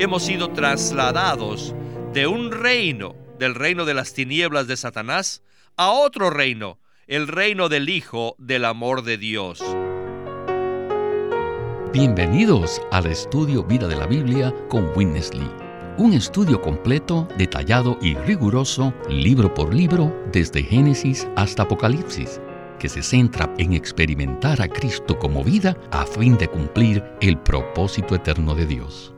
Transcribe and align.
hemos 0.00 0.22
sido 0.22 0.48
trasladados 0.50 1.74
de 2.14 2.26
un 2.26 2.50
reino, 2.50 3.14
del 3.38 3.54
reino 3.54 3.84
de 3.84 3.92
las 3.92 4.14
tinieblas 4.14 4.66
de 4.66 4.78
Satanás, 4.78 5.42
a 5.76 5.90
otro 5.90 6.30
reino, 6.30 6.78
el 7.06 7.28
reino 7.28 7.68
del 7.68 7.90
Hijo 7.90 8.34
del 8.38 8.64
amor 8.64 9.02
de 9.02 9.18
Dios. 9.18 9.62
Bienvenidos 11.92 12.80
al 12.90 13.06
estudio 13.06 13.62
Vida 13.62 13.88
de 13.88 13.96
la 13.96 14.06
Biblia 14.06 14.54
con 14.70 14.90
Witness 14.96 15.34
Lee. 15.34 15.50
Un 15.98 16.14
estudio 16.14 16.62
completo, 16.62 17.28
detallado 17.36 17.98
y 18.00 18.14
riguroso, 18.14 18.94
libro 19.10 19.52
por 19.52 19.74
libro, 19.74 20.16
desde 20.32 20.62
Génesis 20.62 21.28
hasta 21.36 21.64
Apocalipsis, 21.64 22.40
que 22.78 22.88
se 22.88 23.02
centra 23.02 23.52
en 23.58 23.74
experimentar 23.74 24.62
a 24.62 24.68
Cristo 24.68 25.18
como 25.18 25.44
vida 25.44 25.76
a 25.90 26.06
fin 26.06 26.38
de 26.38 26.48
cumplir 26.48 27.04
el 27.20 27.36
propósito 27.38 28.14
eterno 28.14 28.54
de 28.54 28.64
Dios. 28.64 29.14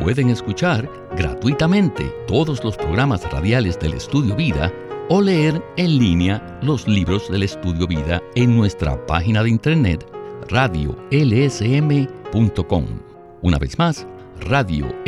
Pueden 0.00 0.30
escuchar 0.30 0.88
gratuitamente 1.16 2.10
todos 2.26 2.64
los 2.64 2.78
programas 2.78 3.30
radiales 3.30 3.78
del 3.78 3.92
Estudio 3.92 4.34
Vida 4.34 4.72
o 5.10 5.20
leer 5.20 5.62
en 5.76 5.98
línea 5.98 6.58
los 6.62 6.88
libros 6.88 7.30
del 7.30 7.42
Estudio 7.42 7.86
Vida 7.86 8.22
en 8.34 8.56
nuestra 8.56 9.04
página 9.06 9.42
de 9.42 9.50
internet 9.50 10.06
radiolsm.com. 10.48 10.96
Una 13.42 13.58
vez 13.58 13.78
más, 13.78 14.06
radiolsm.com. 14.40 15.02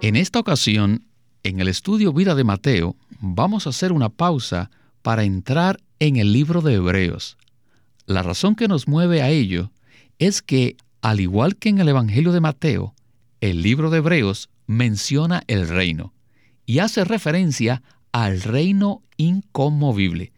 En 0.00 0.14
esta 0.14 0.38
ocasión, 0.38 1.06
en 1.42 1.58
el 1.58 1.66
Estudio 1.66 2.12
Vida 2.12 2.36
de 2.36 2.44
Mateo, 2.44 2.94
vamos 3.18 3.66
a 3.66 3.70
hacer 3.70 3.90
una 3.90 4.10
pausa 4.10 4.70
para 5.02 5.24
entrar 5.24 5.80
en 5.98 6.16
el 6.16 6.32
libro 6.32 6.60
de 6.60 6.74
Hebreos. 6.74 7.36
La 8.06 8.22
razón 8.22 8.54
que 8.54 8.68
nos 8.68 8.86
mueve 8.86 9.22
a 9.22 9.30
ello 9.30 9.72
es 10.18 10.42
que, 10.42 10.76
al 11.02 11.20
igual 11.20 11.56
que 11.56 11.68
en 11.68 11.78
el 11.78 11.88
Evangelio 11.88 12.32
de 12.32 12.40
Mateo, 12.40 12.94
el 13.40 13.62
libro 13.62 13.90
de 13.90 13.98
Hebreos 13.98 14.48
menciona 14.66 15.42
el 15.46 15.68
reino 15.68 16.14
y 16.64 16.78
hace 16.78 17.04
referencia 17.04 17.82
al 18.12 18.42
reino 18.42 19.02
inconmovible. 19.16 20.32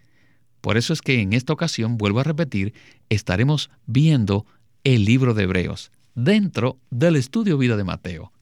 Por 0.60 0.76
eso 0.76 0.92
es 0.92 1.00
que 1.00 1.20
en 1.20 1.32
esta 1.32 1.52
ocasión, 1.52 1.96
vuelvo 1.96 2.20
a 2.20 2.24
repetir, 2.24 2.74
estaremos 3.08 3.70
viendo 3.86 4.46
el 4.84 5.04
libro 5.04 5.34
de 5.34 5.44
Hebreos 5.44 5.92
dentro 6.14 6.78
del 6.90 7.16
estudio 7.16 7.56
vida 7.56 7.76
de 7.76 7.84
Mateo. 7.84 8.32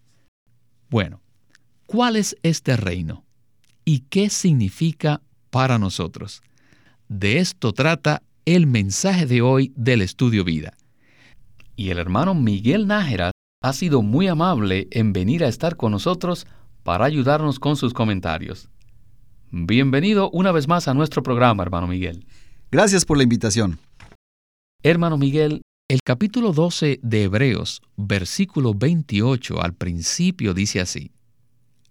Bueno, 0.89 1.21
¿cuál 1.87 2.17
es 2.17 2.37
este 2.43 2.77
reino? 2.77 3.25
¿Y 3.85 4.01
qué 4.01 4.31
significa 4.31 5.21
para 5.51 5.79
nosotros? 5.79 6.43
De 7.09 7.39
esto 7.39 7.73
trata 7.73 8.23
el 8.47 8.67
mensaje 8.67 9.27
de 9.27 9.43
hoy 9.43 9.73
del 9.77 10.03
estudio 10.03 10.43
vida. 10.43 10.75
Y 11.77 11.91
el 11.91 11.99
hermano 11.99 12.35
Miguel 12.35 12.87
Nájera 12.87 13.33
ha 13.63 13.73
sido 13.75 14.01
muy 14.01 14.29
amable 14.29 14.89
en 14.91 15.13
venir 15.13 15.45
a 15.45 15.49
estar 15.49 15.77
con 15.77 15.93
nosotros 15.93 16.47
para 16.83 17.05
ayudarnos 17.05 17.59
con 17.59 17.77
sus 17.77 17.93
comentarios. 17.93 18.71
Bienvenido 19.51 20.31
una 20.31 20.53
vez 20.53 20.69
más 20.69 20.89
a 20.89 20.95
nuestro 20.95 21.23
programa, 21.23 21.63
hermano 21.63 21.87
Miguel. 21.87 22.27
Gracias 22.71 23.05
por 23.05 23.19
la 23.19 23.25
invitación. 23.25 23.79
Hermano 24.83 25.19
Miguel, 25.19 25.61
el 25.89 26.01
capítulo 26.03 26.53
12 26.53 26.99
de 27.03 27.25
Hebreos, 27.25 27.83
versículo 27.97 28.73
28 28.73 29.61
al 29.61 29.75
principio 29.75 30.55
dice 30.55 30.81
así, 30.81 31.13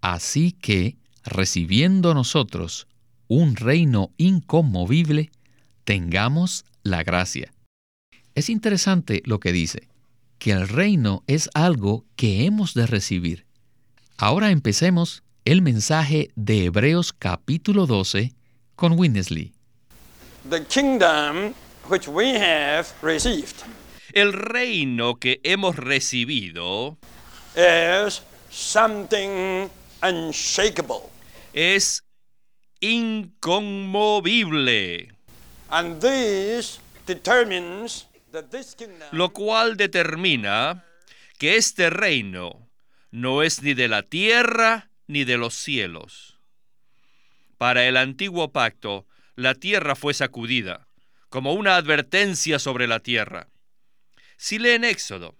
Así 0.00 0.50
que, 0.50 0.96
recibiendo 1.24 2.12
nosotros 2.12 2.88
un 3.28 3.54
reino 3.54 4.10
inconmovible, 4.18 5.30
tengamos 5.84 6.64
la 6.82 7.02
gracia. 7.04 7.52
Es 8.36 8.50
interesante 8.50 9.22
lo 9.24 9.40
que 9.40 9.50
dice 9.52 9.88
que 10.38 10.50
el 10.52 10.68
reino 10.68 11.24
es 11.26 11.48
algo 11.54 12.04
que 12.16 12.44
hemos 12.44 12.74
de 12.74 12.86
recibir. 12.86 13.46
Ahora 14.18 14.50
empecemos 14.50 15.22
el 15.46 15.62
mensaje 15.62 16.28
de 16.36 16.66
Hebreos 16.66 17.14
capítulo 17.14 17.86
12 17.86 18.34
con 18.74 18.98
Winnesley. 18.98 19.54
The 20.50 20.62
kingdom 20.66 21.54
which 21.88 22.08
we 22.08 22.38
have 22.38 22.86
received 23.02 23.54
El 24.12 24.34
reino 24.34 25.14
que 25.16 25.40
hemos 25.42 25.76
recibido 25.76 26.98
is 27.56 28.22
something 28.50 29.68
unshakable. 30.02 31.08
es 31.54 32.02
inconmovible, 32.80 35.08
And 35.70 36.00
this 36.00 36.78
determines 37.06 38.05
lo 39.12 39.32
cual 39.32 39.76
determina 39.76 40.84
que 41.38 41.56
este 41.56 41.90
reino 41.90 42.68
no 43.10 43.42
es 43.42 43.62
ni 43.62 43.74
de 43.74 43.88
la 43.88 44.02
tierra 44.02 44.90
ni 45.06 45.24
de 45.24 45.36
los 45.36 45.54
cielos. 45.54 46.38
Para 47.58 47.86
el 47.86 47.96
antiguo 47.96 48.52
pacto, 48.52 49.06
la 49.34 49.54
tierra 49.54 49.94
fue 49.94 50.14
sacudida, 50.14 50.86
como 51.28 51.54
una 51.54 51.76
advertencia 51.76 52.58
sobre 52.58 52.86
la 52.86 53.00
tierra. 53.00 53.48
Si 54.36 54.58
leen 54.58 54.84
Éxodo, 54.84 55.34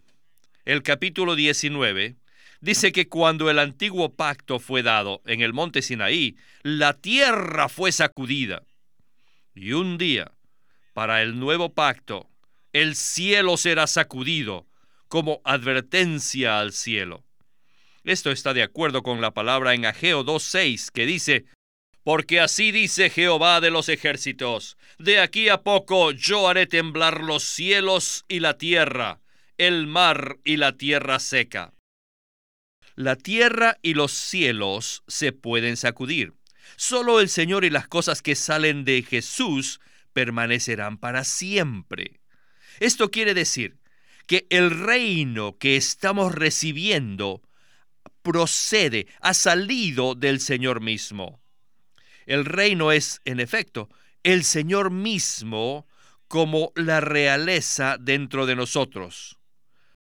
el 0.64 0.82
capítulo 0.82 1.34
19, 1.34 2.16
dice 2.60 2.92
que 2.92 3.08
cuando 3.08 3.50
el 3.50 3.58
antiguo 3.58 4.14
pacto 4.14 4.58
fue 4.58 4.82
dado 4.82 5.22
en 5.26 5.40
el 5.40 5.52
monte 5.52 5.82
Sinaí, 5.82 6.36
la 6.62 6.94
tierra 6.94 7.68
fue 7.68 7.92
sacudida. 7.92 8.62
Y 9.54 9.72
un 9.72 9.98
día, 9.98 10.32
para 10.92 11.22
el 11.22 11.38
nuevo 11.38 11.72
pacto, 11.74 12.28
el 12.76 12.94
cielo 12.94 13.56
será 13.56 13.86
sacudido 13.86 14.66
como 15.08 15.40
advertencia 15.44 16.60
al 16.60 16.74
cielo. 16.74 17.24
Esto 18.04 18.30
está 18.30 18.52
de 18.52 18.62
acuerdo 18.62 19.02
con 19.02 19.22
la 19.22 19.32
palabra 19.32 19.72
en 19.72 19.86
Ageo 19.86 20.26
2.6 20.26 20.90
que 20.92 21.06
dice, 21.06 21.46
Porque 22.02 22.38
así 22.38 22.72
dice 22.72 23.08
Jehová 23.08 23.62
de 23.62 23.70
los 23.70 23.88
ejércitos, 23.88 24.76
de 24.98 25.20
aquí 25.20 25.48
a 25.48 25.62
poco 25.62 26.10
yo 26.10 26.50
haré 26.50 26.66
temblar 26.66 27.22
los 27.22 27.44
cielos 27.44 28.26
y 28.28 28.40
la 28.40 28.58
tierra, 28.58 29.20
el 29.56 29.86
mar 29.86 30.36
y 30.44 30.58
la 30.58 30.76
tierra 30.76 31.18
seca. 31.18 31.72
La 32.94 33.16
tierra 33.16 33.78
y 33.80 33.94
los 33.94 34.12
cielos 34.12 35.02
se 35.06 35.32
pueden 35.32 35.78
sacudir. 35.78 36.34
Solo 36.76 37.20
el 37.20 37.30
Señor 37.30 37.64
y 37.64 37.70
las 37.70 37.88
cosas 37.88 38.20
que 38.20 38.34
salen 38.34 38.84
de 38.84 39.02
Jesús 39.02 39.80
permanecerán 40.12 40.98
para 40.98 41.24
siempre. 41.24 42.20
Esto 42.80 43.10
quiere 43.10 43.34
decir 43.34 43.78
que 44.26 44.46
el 44.50 44.70
reino 44.70 45.56
que 45.58 45.76
estamos 45.76 46.34
recibiendo 46.34 47.42
procede, 48.26 49.06
ha 49.20 49.34
salido 49.34 50.16
del 50.16 50.40
Señor 50.40 50.80
mismo. 50.80 51.40
El 52.26 52.44
reino 52.44 52.90
es, 52.90 53.20
en 53.24 53.38
efecto, 53.38 53.88
el 54.24 54.42
Señor 54.42 54.90
mismo 54.90 55.86
como 56.26 56.72
la 56.74 57.00
realeza 57.00 57.98
dentro 58.00 58.46
de 58.46 58.56
nosotros. 58.56 59.38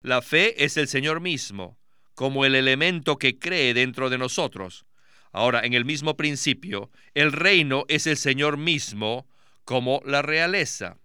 La 0.02 0.22
fe 0.22 0.64
es 0.64 0.76
el 0.76 0.88
Señor 0.88 1.20
mismo, 1.20 1.78
como 2.16 2.44
el 2.44 2.56
elemento 2.56 3.16
que 3.16 3.38
cree 3.38 3.74
dentro 3.74 4.10
de 4.10 4.18
nosotros. 4.18 4.86
Ahora, 5.30 5.60
en 5.60 5.74
el 5.74 5.84
mismo 5.84 6.16
principio, 6.16 6.90
el 7.14 7.30
reino 7.30 7.84
es 7.86 8.08
el 8.08 8.16
Señor 8.16 8.56
mismo 8.56 9.28
como 9.64 10.02
la 10.04 10.22
realeza. 10.22 10.96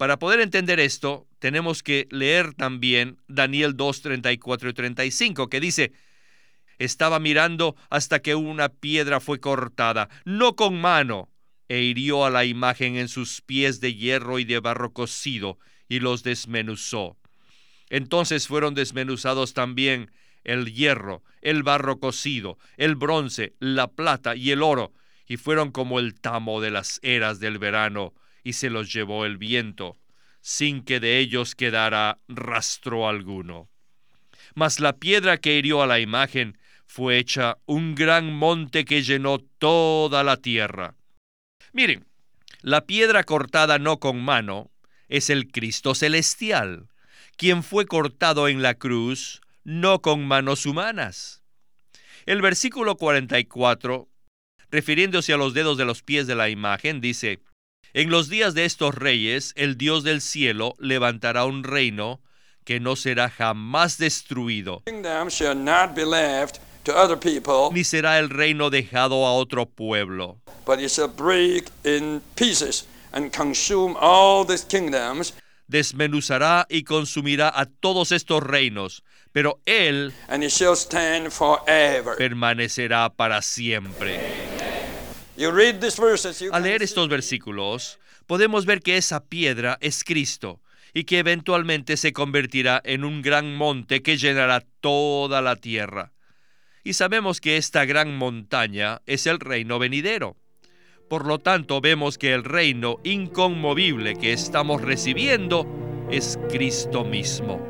Para 0.00 0.18
poder 0.18 0.40
entender 0.40 0.80
esto, 0.80 1.26
tenemos 1.40 1.82
que 1.82 2.08
leer 2.10 2.54
también 2.54 3.18
Daniel 3.28 3.76
2, 3.76 4.00
34 4.00 4.70
y 4.70 4.72
35, 4.72 5.50
que 5.50 5.60
dice, 5.60 5.92
estaba 6.78 7.18
mirando 7.20 7.76
hasta 7.90 8.20
que 8.20 8.34
una 8.34 8.70
piedra 8.70 9.20
fue 9.20 9.40
cortada, 9.40 10.08
no 10.24 10.56
con 10.56 10.80
mano, 10.80 11.28
e 11.68 11.82
hirió 11.82 12.24
a 12.24 12.30
la 12.30 12.46
imagen 12.46 12.96
en 12.96 13.08
sus 13.08 13.42
pies 13.42 13.82
de 13.82 13.94
hierro 13.94 14.38
y 14.38 14.44
de 14.44 14.58
barro 14.60 14.94
cocido, 14.94 15.58
y 15.86 16.00
los 16.00 16.22
desmenuzó. 16.22 17.18
Entonces 17.90 18.48
fueron 18.48 18.72
desmenuzados 18.72 19.52
también 19.52 20.10
el 20.44 20.72
hierro, 20.72 21.22
el 21.42 21.62
barro 21.62 22.00
cocido, 22.00 22.56
el 22.78 22.94
bronce, 22.94 23.52
la 23.58 23.88
plata 23.88 24.34
y 24.34 24.50
el 24.50 24.62
oro, 24.62 24.94
y 25.26 25.36
fueron 25.36 25.70
como 25.70 25.98
el 25.98 26.18
tamo 26.18 26.62
de 26.62 26.70
las 26.70 27.00
eras 27.02 27.38
del 27.38 27.58
verano, 27.58 28.14
y 28.42 28.54
se 28.54 28.70
los 28.70 28.92
llevó 28.92 29.24
el 29.24 29.38
viento, 29.38 29.98
sin 30.40 30.82
que 30.82 31.00
de 31.00 31.18
ellos 31.18 31.54
quedara 31.54 32.18
rastro 32.28 33.08
alguno. 33.08 33.68
Mas 34.54 34.80
la 34.80 34.96
piedra 34.96 35.38
que 35.38 35.56
hirió 35.56 35.82
a 35.82 35.86
la 35.86 36.00
imagen 36.00 36.58
fue 36.86 37.18
hecha 37.18 37.58
un 37.66 37.94
gran 37.94 38.32
monte 38.32 38.84
que 38.84 39.02
llenó 39.02 39.38
toda 39.38 40.24
la 40.24 40.36
tierra. 40.38 40.96
Miren, 41.72 42.06
la 42.62 42.86
piedra 42.86 43.22
cortada 43.24 43.78
no 43.78 44.00
con 44.00 44.20
mano 44.20 44.70
es 45.08 45.30
el 45.30 45.50
Cristo 45.50 45.94
celestial, 45.94 46.88
quien 47.36 47.62
fue 47.62 47.86
cortado 47.86 48.48
en 48.48 48.62
la 48.62 48.74
cruz 48.74 49.40
no 49.64 50.02
con 50.02 50.26
manos 50.26 50.66
humanas. 50.66 51.42
El 52.26 52.42
versículo 52.42 52.96
44, 52.96 54.08
refiriéndose 54.70 55.32
a 55.32 55.36
los 55.36 55.54
dedos 55.54 55.78
de 55.78 55.84
los 55.84 56.02
pies 56.02 56.26
de 56.26 56.34
la 56.34 56.48
imagen, 56.48 57.00
dice, 57.00 57.40
En 57.92 58.10
los 58.10 58.28
días 58.28 58.54
de 58.54 58.66
estos 58.66 58.94
reyes, 58.94 59.52
el 59.56 59.76
Dios 59.76 60.04
del 60.04 60.20
cielo 60.20 60.74
levantará 60.78 61.44
un 61.44 61.64
reino 61.64 62.20
que 62.64 62.78
no 62.78 62.94
será 62.94 63.28
jamás 63.28 63.98
destruido, 63.98 64.84
ni 67.72 67.84
será 67.84 68.18
el 68.20 68.30
reino 68.30 68.70
dejado 68.70 69.26
a 69.26 69.32
otro 69.32 69.66
pueblo. 69.66 70.38
Desmenuzará 75.66 76.66
y 76.68 76.84
consumirá 76.84 77.52
a 77.52 77.66
todos 77.66 78.12
estos 78.12 78.42
reinos, 78.44 79.02
pero 79.32 79.60
Él 79.66 80.12
and 80.28 80.44
it 80.44 80.50
shall 80.50 80.76
stand 80.76 81.32
forever. 81.32 82.16
permanecerá 82.16 83.10
para 83.10 83.42
siempre. 83.42 84.20
You 84.20 84.26
read 84.30 84.76
these 84.76 85.29
verses, 85.29 85.29
you 85.29 85.29
Al 86.52 86.62
leer 86.62 86.82
estos 86.82 87.08
versículos, 87.08 87.98
podemos 88.26 88.66
ver 88.66 88.82
que 88.82 88.98
esa 88.98 89.24
piedra 89.24 89.78
es 89.80 90.04
Cristo 90.04 90.60
y 90.92 91.04
que 91.04 91.18
eventualmente 91.18 91.96
se 91.96 92.12
convertirá 92.12 92.82
en 92.84 93.04
un 93.04 93.22
gran 93.22 93.54
monte 93.54 94.02
que 94.02 94.18
llenará 94.18 94.62
toda 94.80 95.40
la 95.40 95.56
tierra. 95.56 96.12
Y 96.84 96.92
sabemos 96.92 97.40
que 97.40 97.56
esta 97.56 97.84
gran 97.84 98.16
montaña 98.16 99.00
es 99.06 99.26
el 99.26 99.40
reino 99.40 99.78
venidero. 99.78 100.36
Por 101.08 101.26
lo 101.26 101.38
tanto, 101.38 101.80
vemos 101.80 102.18
que 102.18 102.34
el 102.34 102.44
reino 102.44 102.98
inconmovible 103.02 104.16
que 104.16 104.32
estamos 104.32 104.82
recibiendo 104.82 105.66
es 106.10 106.38
Cristo 106.50 107.04
mismo. 107.04 107.60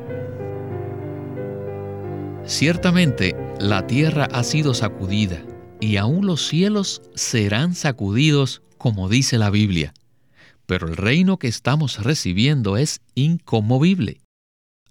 Ciertamente, 2.45 3.37
la 3.59 3.87
tierra 3.87 4.29
ha 4.33 4.43
sido 4.43 4.75
sacudida, 4.75 5.43
y 5.81 5.97
aún 5.97 6.27
los 6.27 6.47
cielos 6.47 7.03
serán 7.15 7.75
sacudidos, 7.75 8.63
como 8.79 9.09
dice 9.09 9.39
la 9.39 9.51
Biblia. 9.51 9.95
Pero 10.67 10.89
el 10.89 10.97
reino 10.97 11.39
que 11.39 11.49
estamos 11.49 12.03
recibiendo 12.05 12.77
es 12.77 13.01
inconmovible. 13.15 14.21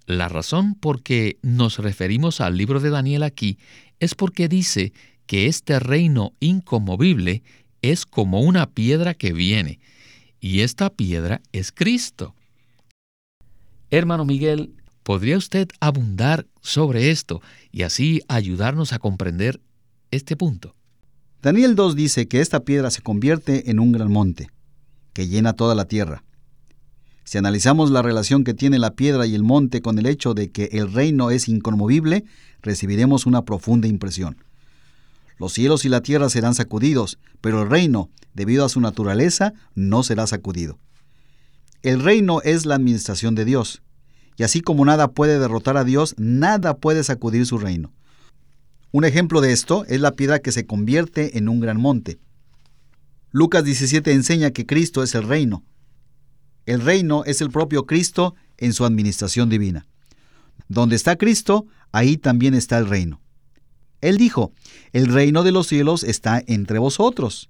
La 0.06 0.28
razón 0.28 0.74
por 0.74 1.02
que 1.02 1.38
nos 1.42 1.78
referimos 1.78 2.40
al 2.40 2.56
libro 2.56 2.80
de 2.80 2.90
Daniel 2.90 3.22
aquí 3.22 3.58
es 4.00 4.14
porque 4.14 4.48
dice 4.48 4.92
que 5.26 5.46
este 5.46 5.78
reino 5.78 6.32
inconmovible 6.40 7.44
es 7.82 8.04
como 8.04 8.40
una 8.40 8.70
piedra 8.70 9.14
que 9.14 9.32
viene, 9.32 9.78
y 10.40 10.60
esta 10.60 10.90
piedra 10.90 11.40
es 11.52 11.70
Cristo. 11.70 12.34
Hermano 13.90 14.24
Miguel, 14.24 14.74
¿podría 15.02 15.36
usted 15.38 15.68
abundar 15.78 16.46
sobre 16.60 17.10
esto 17.10 17.40
y 17.70 17.82
así 17.82 18.22
ayudarnos 18.28 18.92
a 18.92 18.98
comprender 18.98 19.60
este 20.10 20.36
punto? 20.36 20.74
Daniel 21.42 21.74
2 21.74 21.96
dice 21.96 22.28
que 22.28 22.42
esta 22.42 22.60
piedra 22.60 22.90
se 22.90 23.00
convierte 23.00 23.70
en 23.70 23.80
un 23.80 23.92
gran 23.92 24.12
monte, 24.12 24.50
que 25.14 25.26
llena 25.26 25.54
toda 25.54 25.74
la 25.74 25.86
tierra. 25.86 26.22
Si 27.24 27.38
analizamos 27.38 27.90
la 27.90 28.02
relación 28.02 28.44
que 28.44 28.52
tiene 28.52 28.78
la 28.78 28.90
piedra 28.90 29.24
y 29.24 29.34
el 29.34 29.42
monte 29.42 29.80
con 29.80 29.98
el 29.98 30.04
hecho 30.04 30.34
de 30.34 30.50
que 30.50 30.68
el 30.72 30.92
reino 30.92 31.30
es 31.30 31.48
inconmovible, 31.48 32.24
recibiremos 32.60 33.24
una 33.24 33.46
profunda 33.46 33.88
impresión. 33.88 34.44
Los 35.38 35.54
cielos 35.54 35.86
y 35.86 35.88
la 35.88 36.02
tierra 36.02 36.28
serán 36.28 36.54
sacudidos, 36.54 37.18
pero 37.40 37.62
el 37.62 37.70
reino, 37.70 38.10
debido 38.34 38.66
a 38.66 38.68
su 38.68 38.82
naturaleza, 38.82 39.54
no 39.74 40.02
será 40.02 40.26
sacudido. 40.26 40.78
El 41.82 42.02
reino 42.02 42.42
es 42.42 42.66
la 42.66 42.74
administración 42.74 43.34
de 43.34 43.46
Dios, 43.46 43.80
y 44.36 44.42
así 44.42 44.60
como 44.60 44.84
nada 44.84 45.08
puede 45.08 45.38
derrotar 45.38 45.78
a 45.78 45.84
Dios, 45.84 46.14
nada 46.18 46.76
puede 46.76 47.02
sacudir 47.02 47.46
su 47.46 47.56
reino. 47.56 47.94
Un 48.92 49.04
ejemplo 49.04 49.40
de 49.40 49.52
esto 49.52 49.84
es 49.86 50.00
la 50.00 50.12
piedra 50.12 50.40
que 50.40 50.50
se 50.50 50.66
convierte 50.66 51.38
en 51.38 51.48
un 51.48 51.60
gran 51.60 51.80
monte. 51.80 52.18
Lucas 53.30 53.62
17 53.62 54.12
enseña 54.12 54.50
que 54.50 54.66
Cristo 54.66 55.04
es 55.04 55.14
el 55.14 55.22
reino. 55.22 55.64
El 56.66 56.80
reino 56.80 57.24
es 57.24 57.40
el 57.40 57.50
propio 57.50 57.86
Cristo 57.86 58.34
en 58.58 58.72
su 58.72 58.84
administración 58.84 59.48
divina. 59.48 59.86
Donde 60.68 60.96
está 60.96 61.16
Cristo, 61.16 61.66
ahí 61.92 62.16
también 62.16 62.54
está 62.54 62.78
el 62.78 62.88
reino. 62.88 63.20
Él 64.00 64.16
dijo, 64.16 64.52
el 64.92 65.06
reino 65.06 65.44
de 65.44 65.52
los 65.52 65.68
cielos 65.68 66.02
está 66.02 66.42
entre 66.46 66.80
vosotros. 66.80 67.48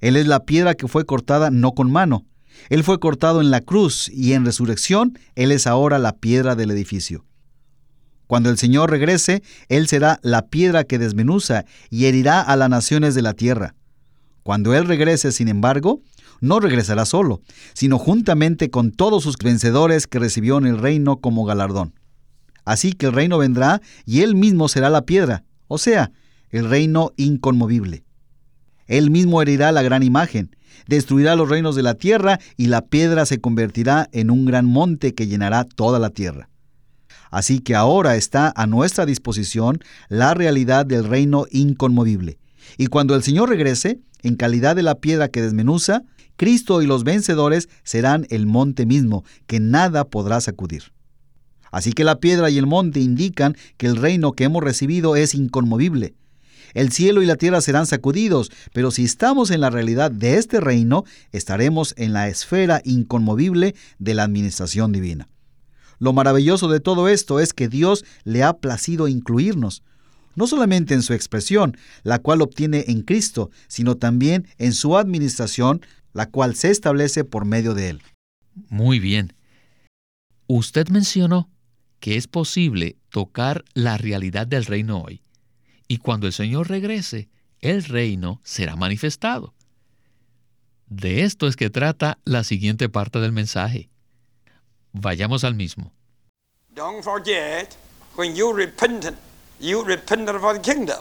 Él 0.00 0.16
es 0.16 0.26
la 0.26 0.44
piedra 0.44 0.74
que 0.74 0.88
fue 0.88 1.06
cortada 1.06 1.50
no 1.50 1.72
con 1.72 1.92
mano. 1.92 2.26
Él 2.70 2.82
fue 2.82 2.98
cortado 2.98 3.40
en 3.40 3.52
la 3.52 3.60
cruz 3.60 4.08
y 4.08 4.32
en 4.32 4.44
resurrección 4.44 5.16
Él 5.36 5.52
es 5.52 5.68
ahora 5.68 6.00
la 6.00 6.16
piedra 6.16 6.56
del 6.56 6.72
edificio. 6.72 7.24
Cuando 8.32 8.48
el 8.48 8.56
Señor 8.56 8.90
regrese, 8.90 9.42
Él 9.68 9.88
será 9.88 10.18
la 10.22 10.46
piedra 10.46 10.84
que 10.84 10.98
desmenuza 10.98 11.66
y 11.90 12.06
herirá 12.06 12.40
a 12.40 12.56
las 12.56 12.70
naciones 12.70 13.14
de 13.14 13.20
la 13.20 13.34
tierra. 13.34 13.74
Cuando 14.42 14.74
Él 14.74 14.86
regrese, 14.86 15.32
sin 15.32 15.48
embargo, 15.48 16.00
no 16.40 16.58
regresará 16.58 17.04
solo, 17.04 17.42
sino 17.74 17.98
juntamente 17.98 18.70
con 18.70 18.90
todos 18.90 19.22
sus 19.22 19.36
vencedores 19.36 20.06
que 20.06 20.18
recibió 20.18 20.56
en 20.56 20.64
el 20.64 20.78
reino 20.78 21.18
como 21.18 21.44
galardón. 21.44 21.92
Así 22.64 22.94
que 22.94 23.04
el 23.04 23.12
reino 23.12 23.36
vendrá 23.36 23.82
y 24.06 24.22
Él 24.22 24.34
mismo 24.34 24.66
será 24.70 24.88
la 24.88 25.02
piedra, 25.02 25.44
o 25.68 25.76
sea, 25.76 26.10
el 26.48 26.70
reino 26.70 27.12
inconmovible. 27.18 28.02
Él 28.86 29.10
mismo 29.10 29.42
herirá 29.42 29.72
la 29.72 29.82
gran 29.82 30.02
imagen, 30.02 30.56
destruirá 30.86 31.36
los 31.36 31.50
reinos 31.50 31.76
de 31.76 31.82
la 31.82 31.96
tierra 31.96 32.40
y 32.56 32.68
la 32.68 32.80
piedra 32.80 33.26
se 33.26 33.42
convertirá 33.42 34.08
en 34.10 34.30
un 34.30 34.46
gran 34.46 34.64
monte 34.64 35.14
que 35.14 35.26
llenará 35.26 35.64
toda 35.64 35.98
la 35.98 36.08
tierra. 36.08 36.48
Así 37.32 37.60
que 37.60 37.74
ahora 37.74 38.14
está 38.14 38.52
a 38.54 38.66
nuestra 38.66 39.06
disposición 39.06 39.80
la 40.08 40.34
realidad 40.34 40.84
del 40.84 41.04
reino 41.04 41.46
inconmovible. 41.50 42.38
Y 42.76 42.86
cuando 42.86 43.16
el 43.16 43.22
Señor 43.22 43.48
regrese, 43.48 44.00
en 44.22 44.36
calidad 44.36 44.76
de 44.76 44.82
la 44.82 44.96
piedra 44.96 45.28
que 45.28 45.40
desmenuza, 45.40 46.02
Cristo 46.36 46.82
y 46.82 46.86
los 46.86 47.04
vencedores 47.04 47.70
serán 47.84 48.26
el 48.28 48.46
monte 48.46 48.84
mismo, 48.84 49.24
que 49.46 49.60
nada 49.60 50.04
podrá 50.04 50.42
sacudir. 50.42 50.92
Así 51.70 51.94
que 51.94 52.04
la 52.04 52.20
piedra 52.20 52.50
y 52.50 52.58
el 52.58 52.66
monte 52.66 53.00
indican 53.00 53.56
que 53.78 53.86
el 53.86 53.96
reino 53.96 54.32
que 54.32 54.44
hemos 54.44 54.62
recibido 54.62 55.16
es 55.16 55.34
inconmovible. 55.34 56.14
El 56.74 56.92
cielo 56.92 57.22
y 57.22 57.26
la 57.26 57.36
tierra 57.36 57.62
serán 57.62 57.86
sacudidos, 57.86 58.50
pero 58.74 58.90
si 58.90 59.04
estamos 59.04 59.50
en 59.50 59.62
la 59.62 59.70
realidad 59.70 60.10
de 60.10 60.36
este 60.36 60.60
reino, 60.60 61.04
estaremos 61.32 61.94
en 61.96 62.12
la 62.12 62.28
esfera 62.28 62.82
inconmovible 62.84 63.74
de 63.98 64.14
la 64.14 64.24
administración 64.24 64.92
divina. 64.92 65.28
Lo 66.02 66.12
maravilloso 66.12 66.66
de 66.66 66.80
todo 66.80 67.08
esto 67.08 67.38
es 67.38 67.52
que 67.52 67.68
Dios 67.68 68.04
le 68.24 68.42
ha 68.42 68.54
placido 68.54 69.06
incluirnos, 69.06 69.84
no 70.34 70.48
solamente 70.48 70.94
en 70.94 71.02
su 71.02 71.12
expresión, 71.12 71.76
la 72.02 72.18
cual 72.18 72.42
obtiene 72.42 72.86
en 72.88 73.02
Cristo, 73.02 73.52
sino 73.68 73.96
también 73.96 74.48
en 74.58 74.72
su 74.72 74.98
administración, 74.98 75.80
la 76.12 76.28
cual 76.28 76.56
se 76.56 76.72
establece 76.72 77.22
por 77.22 77.44
medio 77.44 77.74
de 77.74 77.90
Él. 77.90 78.02
Muy 78.68 78.98
bien. 78.98 79.34
Usted 80.48 80.88
mencionó 80.88 81.48
que 82.00 82.16
es 82.16 82.26
posible 82.26 82.96
tocar 83.08 83.62
la 83.72 83.96
realidad 83.96 84.48
del 84.48 84.64
reino 84.64 85.02
hoy, 85.02 85.22
y 85.86 85.98
cuando 85.98 86.26
el 86.26 86.32
Señor 86.32 86.68
regrese, 86.68 87.28
el 87.60 87.84
reino 87.84 88.40
será 88.42 88.74
manifestado. 88.74 89.54
De 90.88 91.22
esto 91.22 91.46
es 91.46 91.54
que 91.54 91.70
trata 91.70 92.18
la 92.24 92.42
siguiente 92.42 92.88
parte 92.88 93.20
del 93.20 93.30
mensaje. 93.30 93.88
Vayamos 94.92 95.42
al 95.44 95.54
mismo. 95.54 95.92
Don't 96.82 97.04
forget, 97.04 97.76
when 98.16 98.34
you 98.34 98.52
repented, 98.52 99.14
you 99.60 99.84
repented 99.84 100.40
for 100.40 100.52
the 100.52 100.60
kingdom. 100.60 100.98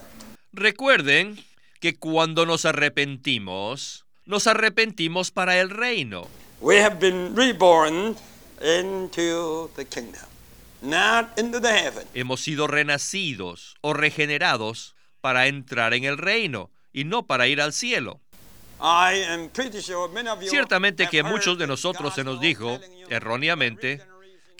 Recuerden 0.53 1.43
que 1.79 1.97
cuando 1.97 2.45
nos 2.45 2.65
arrepentimos, 2.65 4.05
nos 4.27 4.45
arrepentimos 4.45 5.31
para 5.31 5.59
el 5.59 5.71
reino. 5.71 6.27
We 6.59 6.83
have 6.83 6.99
been 6.99 7.35
reborn 7.35 8.15
into 8.61 9.71
the 9.75 9.85
kingdom, 9.85 10.27
not 10.83 11.31
into 11.39 11.59
the 11.59 11.73
heaven. 11.73 12.05
Hemos 12.13 12.41
sido 12.41 12.67
renacidos 12.67 13.73
o 13.81 13.93
regenerados 13.93 14.93
para 15.19 15.47
entrar 15.47 15.95
en 15.95 16.03
el 16.03 16.19
reino 16.19 16.69
y 16.93 17.05
no 17.05 17.23
para 17.23 17.47
ir 17.47 17.59
al 17.59 17.73
cielo. 17.73 18.21
Ciertamente 20.47 21.07
que 21.07 21.23
muchos 21.23 21.57
de 21.57 21.65
nosotros 21.65 22.13
se 22.13 22.23
nos 22.23 22.39
dijo, 22.39 22.79
erróneamente, 23.09 24.01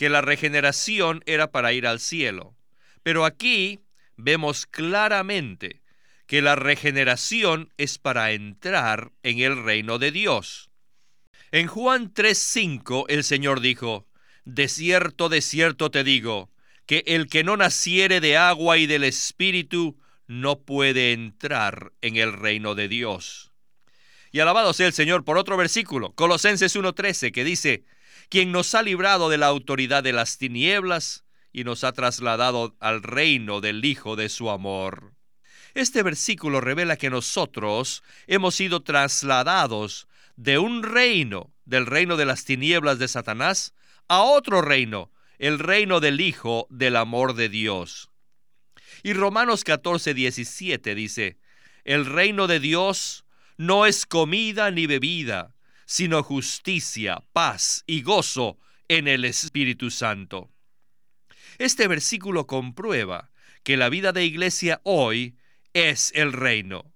que 0.02 0.10
la 0.10 0.22
regeneración 0.22 1.22
era 1.28 1.52
para 1.52 1.74
ir 1.74 1.86
al 1.86 2.00
cielo. 2.00 2.56
Pero 3.04 3.24
aquí 3.24 3.82
vemos 4.18 4.66
claramente 4.66 5.84
que 6.26 6.42
la 6.42 6.56
regeneración 6.56 7.72
es 7.78 8.00
para 8.00 8.32
entrar 8.32 9.12
en 9.22 9.38
el 9.38 9.64
reino 9.64 10.00
de 10.00 10.12
Dios. 10.12 10.72
En 11.52 11.68
Juan 11.68 12.16
3:5 12.16 13.06
el 13.10 13.24
Señor 13.24 13.60
dijo, 13.60 14.08
De 14.44 14.70
cierto, 14.70 15.30
de 15.30 15.40
cierto 15.40 15.92
te 15.92 16.04
digo, 16.04 16.50
que 16.88 17.04
el 17.06 17.28
que 17.28 17.44
no 17.44 17.56
naciere 17.56 18.22
de 18.22 18.38
agua 18.38 18.80
y 18.80 18.88
del 18.88 19.04
Espíritu 19.04 20.00
no 20.26 20.62
puede 20.62 21.14
entrar 21.14 21.94
en 22.02 22.16
el 22.16 22.34
reino 22.34 22.74
de 22.74 22.88
Dios. 22.88 23.52
Y 24.32 24.40
alabado 24.40 24.74
sea 24.74 24.88
el 24.88 24.94
Señor 24.94 25.26
por 25.26 25.38
otro 25.38 25.58
versículo, 25.58 26.14
Colosenses 26.14 26.76
1:13, 26.76 27.32
que 27.32 27.44
dice, 27.44 27.84
quien 28.32 28.54
nos 28.54 28.74
ha 28.76 28.82
librado 28.82 29.30
de 29.30 29.38
la 29.38 29.48
autoridad 29.48 30.04
de 30.04 30.14
las 30.14 30.38
tinieblas 30.38 31.26
y 31.52 31.66
nos 31.66 31.84
ha 31.84 31.92
trasladado 31.92 32.78
al 32.80 33.04
reino 33.04 33.60
del 33.60 33.84
Hijo 33.84 34.16
de 34.16 34.30
su 34.30 34.50
amor. 34.50 35.16
Este 35.74 36.02
versículo 36.02 36.62
revela 36.62 36.96
que 36.96 37.10
nosotros 37.10 38.04
hemos 38.28 38.56
sido 38.56 38.84
trasladados 38.84 40.08
de 40.38 40.60
un 40.60 40.82
reino, 40.82 41.54
del 41.66 41.86
reino 41.86 42.16
de 42.16 42.24
las 42.24 42.46
tinieblas 42.46 43.00
de 43.00 43.10
Satanás, 43.10 43.74
a 44.08 44.22
otro 44.22 44.62
reino, 44.62 45.12
el 45.38 45.60
reino 45.60 46.00
del 46.00 46.22
Hijo 46.22 46.68
del 46.70 46.96
amor 46.96 47.36
de 47.36 47.50
Dios. 47.50 48.12
Y 49.04 49.12
Romanos 49.12 49.66
14, 49.66 50.14
17 50.14 50.96
dice, 50.96 51.38
el 51.84 52.06
reino 52.06 52.48
de 52.48 52.62
Dios 52.62 53.26
no 53.58 53.86
es 53.86 54.06
comida 54.06 54.72
ni 54.72 54.88
bebida, 54.88 55.54
sino 55.92 56.24
justicia, 56.24 57.22
paz 57.34 57.84
y 57.86 58.02
gozo 58.02 58.58
en 58.88 59.10
el 59.10 59.26
Espíritu 59.26 59.92
Santo. 59.92 60.50
Este 61.58 61.90
versículo 61.90 62.48
comprueba 62.48 63.30
que 63.64 63.76
la 63.76 63.90
vida 63.90 64.14
de 64.14 64.24
iglesia 64.24 64.80
hoy 64.86 65.36
es 65.74 66.14
el 66.16 66.32
reino. 66.32 66.94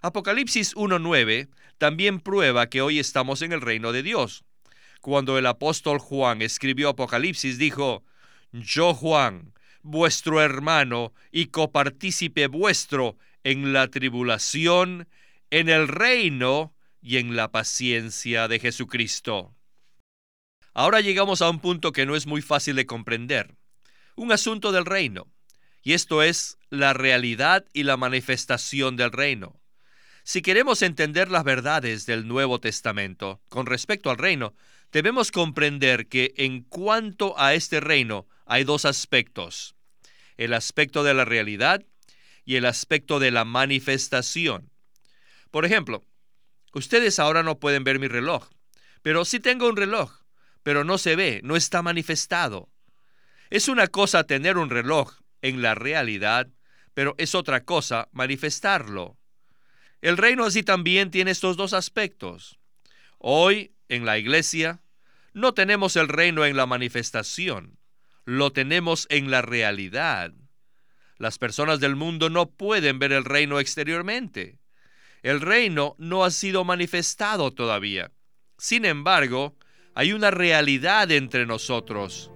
Apocalipsis 0.00 0.74
1.9 0.74 1.48
también 1.78 2.18
prueba 2.18 2.68
que 2.68 2.82
hoy 2.82 2.98
estamos 2.98 3.40
en 3.40 3.52
el 3.52 3.60
reino 3.60 3.92
de 3.92 4.02
Dios. 4.02 4.42
Cuando 5.00 5.38
el 5.38 5.46
apóstol 5.46 6.00
Juan 6.00 6.42
escribió 6.42 6.88
Apocalipsis 6.88 7.56
dijo, 7.56 8.02
Yo 8.50 8.94
Juan, 8.94 9.54
vuestro 9.82 10.42
hermano 10.42 11.12
y 11.30 11.46
copartícipe 11.46 12.48
vuestro 12.48 13.16
en 13.44 13.72
la 13.72 13.86
tribulación, 13.86 15.06
en 15.50 15.68
el 15.68 15.86
reino 15.86 16.74
y 17.00 17.18
en 17.18 17.36
la 17.36 17.50
paciencia 17.50 18.48
de 18.48 18.58
Jesucristo. 18.58 19.54
Ahora 20.74 21.00
llegamos 21.00 21.42
a 21.42 21.50
un 21.50 21.60
punto 21.60 21.92
que 21.92 22.06
no 22.06 22.16
es 22.16 22.26
muy 22.26 22.42
fácil 22.42 22.76
de 22.76 22.86
comprender, 22.86 23.56
un 24.16 24.32
asunto 24.32 24.72
del 24.72 24.84
reino, 24.84 25.26
y 25.82 25.92
esto 25.92 26.22
es 26.22 26.58
la 26.70 26.92
realidad 26.92 27.64
y 27.72 27.84
la 27.84 27.96
manifestación 27.96 28.96
del 28.96 29.12
reino. 29.12 29.60
Si 30.22 30.42
queremos 30.42 30.82
entender 30.82 31.30
las 31.30 31.44
verdades 31.44 32.04
del 32.04 32.28
Nuevo 32.28 32.60
Testamento 32.60 33.40
con 33.48 33.66
respecto 33.66 34.10
al 34.10 34.18
reino, 34.18 34.54
debemos 34.92 35.30
comprender 35.30 36.06
que 36.08 36.34
en 36.36 36.62
cuanto 36.62 37.38
a 37.38 37.54
este 37.54 37.80
reino 37.80 38.28
hay 38.44 38.64
dos 38.64 38.84
aspectos, 38.84 39.74
el 40.36 40.52
aspecto 40.54 41.02
de 41.02 41.14
la 41.14 41.24
realidad 41.24 41.82
y 42.44 42.56
el 42.56 42.66
aspecto 42.66 43.18
de 43.18 43.30
la 43.30 43.44
manifestación. 43.44 44.70
Por 45.50 45.64
ejemplo, 45.64 46.04
ustedes 46.72 47.18
ahora 47.18 47.42
no 47.42 47.58
pueden 47.58 47.84
ver 47.84 47.98
mi 47.98 48.08
reloj, 48.08 48.48
pero 49.02 49.24
sí 49.24 49.40
tengo 49.40 49.68
un 49.68 49.76
reloj, 49.76 50.12
pero 50.62 50.84
no 50.84 50.98
se 50.98 51.16
ve, 51.16 51.40
no 51.44 51.56
está 51.56 51.82
manifestado. 51.82 52.68
Es 53.50 53.68
una 53.68 53.86
cosa 53.86 54.24
tener 54.24 54.58
un 54.58 54.70
reloj 54.70 55.14
en 55.42 55.62
la 55.62 55.74
realidad, 55.74 56.48
pero 56.94 57.14
es 57.18 57.34
otra 57.34 57.64
cosa 57.64 58.08
manifestarlo. 58.12 59.16
El 60.00 60.16
reino 60.16 60.44
así 60.44 60.62
también 60.62 61.10
tiene 61.10 61.30
estos 61.30 61.56
dos 61.56 61.72
aspectos. 61.72 62.58
Hoy, 63.18 63.72
en 63.88 64.04
la 64.04 64.18
iglesia, 64.18 64.82
no 65.32 65.54
tenemos 65.54 65.96
el 65.96 66.08
reino 66.08 66.44
en 66.44 66.56
la 66.56 66.66
manifestación, 66.66 67.78
lo 68.24 68.52
tenemos 68.52 69.06
en 69.10 69.30
la 69.30 69.42
realidad. 69.42 70.32
Las 71.16 71.38
personas 71.38 71.80
del 71.80 71.96
mundo 71.96 72.30
no 72.30 72.50
pueden 72.50 72.98
ver 72.98 73.12
el 73.12 73.24
reino 73.24 73.58
exteriormente. 73.58 74.57
El 75.28 75.42
reino 75.42 75.94
no 75.98 76.24
ha 76.24 76.30
sido 76.30 76.64
manifestado 76.64 77.52
todavía. 77.52 78.12
Sin 78.56 78.86
embargo, 78.86 79.58
hay 79.94 80.14
una 80.14 80.30
realidad 80.30 81.10
entre 81.10 81.44
nosotros 81.44 82.30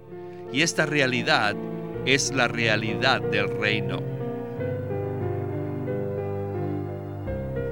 y 0.51 0.61
esta 0.61 0.85
realidad 0.85 1.55
es 2.05 2.31
la 2.35 2.47
realidad 2.47 3.19
del 3.19 3.49
reino. 3.49 3.99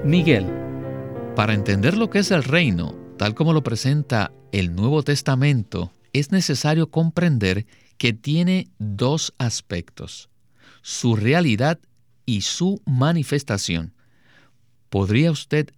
Miguel, 0.04 0.44
para 1.36 1.54
entender 1.54 1.96
lo 1.96 2.10
que 2.10 2.18
es 2.18 2.32
el 2.32 2.42
reino, 2.42 2.98
tal 3.16 3.36
como 3.36 3.52
lo 3.52 3.62
presenta 3.62 4.32
el 4.50 4.74
Nuevo 4.74 5.04
Testamento, 5.04 5.92
es 6.12 6.32
necesario 6.32 6.90
comprender 6.90 7.66
que 7.96 8.12
tiene 8.12 8.72
dos 8.80 9.34
aspectos 9.38 10.30
su 10.82 11.14
realidad 11.14 11.78
y 12.26 12.40
su 12.40 12.82
manifestación. 12.86 13.94
¿Podría 14.92 15.30
usted 15.30 15.70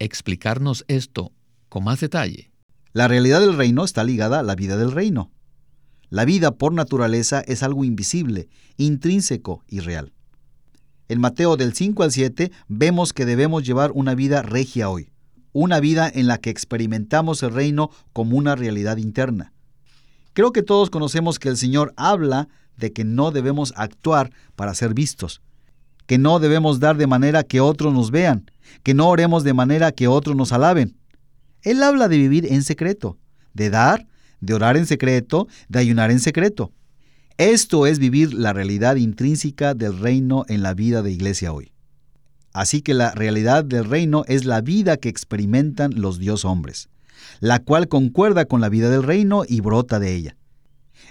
explicarnos 0.00 0.84
esto 0.88 1.30
con 1.68 1.84
más 1.84 2.00
detalle? 2.00 2.50
La 2.92 3.06
realidad 3.06 3.38
del 3.38 3.56
reino 3.56 3.84
está 3.84 4.02
ligada 4.02 4.40
a 4.40 4.42
la 4.42 4.56
vida 4.56 4.76
del 4.76 4.90
reino. 4.90 5.30
La 6.10 6.24
vida 6.24 6.50
por 6.50 6.72
naturaleza 6.72 7.42
es 7.42 7.62
algo 7.62 7.84
invisible, 7.84 8.48
intrínseco 8.76 9.62
y 9.68 9.78
real. 9.78 10.12
En 11.06 11.20
Mateo 11.20 11.56
del 11.56 11.74
5 11.74 12.02
al 12.02 12.10
7 12.10 12.50
vemos 12.66 13.12
que 13.12 13.24
debemos 13.24 13.64
llevar 13.64 13.92
una 13.94 14.16
vida 14.16 14.42
regia 14.42 14.90
hoy, 14.90 15.12
una 15.52 15.78
vida 15.78 16.10
en 16.12 16.26
la 16.26 16.38
que 16.38 16.50
experimentamos 16.50 17.44
el 17.44 17.52
reino 17.52 17.90
como 18.12 18.36
una 18.36 18.56
realidad 18.56 18.96
interna. 18.96 19.52
Creo 20.32 20.50
que 20.50 20.64
todos 20.64 20.90
conocemos 20.90 21.38
que 21.38 21.50
el 21.50 21.56
Señor 21.56 21.94
habla 21.96 22.48
de 22.76 22.92
que 22.92 23.04
no 23.04 23.30
debemos 23.30 23.72
actuar 23.76 24.32
para 24.56 24.74
ser 24.74 24.92
vistos, 24.92 25.40
que 26.06 26.18
no 26.18 26.38
debemos 26.38 26.80
dar 26.80 26.96
de 26.96 27.06
manera 27.06 27.42
que 27.42 27.60
otros 27.60 27.92
nos 27.92 28.10
vean, 28.10 28.50
que 28.82 28.94
no 28.94 29.08
oremos 29.08 29.44
de 29.44 29.54
manera 29.54 29.92
que 29.92 30.08
otros 30.08 30.36
nos 30.36 30.52
alaben. 30.52 30.96
Él 31.62 31.82
habla 31.82 32.08
de 32.08 32.18
vivir 32.18 32.46
en 32.52 32.62
secreto, 32.62 33.18
de 33.54 33.70
dar, 33.70 34.06
de 34.40 34.54
orar 34.54 34.76
en 34.76 34.86
secreto, 34.86 35.48
de 35.68 35.80
ayunar 35.80 36.10
en 36.10 36.20
secreto. 36.20 36.72
Esto 37.38 37.86
es 37.86 37.98
vivir 37.98 38.32
la 38.32 38.52
realidad 38.52 38.96
intrínseca 38.96 39.74
del 39.74 39.98
reino 39.98 40.44
en 40.48 40.62
la 40.62 40.74
vida 40.74 41.02
de 41.02 41.12
iglesia 41.12 41.52
hoy. 41.52 41.72
Así 42.52 42.80
que 42.80 42.94
la 42.94 43.10
realidad 43.12 43.64
del 43.64 43.84
reino 43.84 44.24
es 44.28 44.46
la 44.46 44.62
vida 44.62 44.96
que 44.96 45.10
experimentan 45.10 46.00
los 46.00 46.18
Dios 46.18 46.46
hombres, 46.46 46.88
la 47.40 47.58
cual 47.58 47.88
concuerda 47.88 48.46
con 48.46 48.62
la 48.62 48.70
vida 48.70 48.88
del 48.88 49.02
reino 49.02 49.42
y 49.46 49.60
brota 49.60 49.98
de 49.98 50.14
ella. 50.14 50.36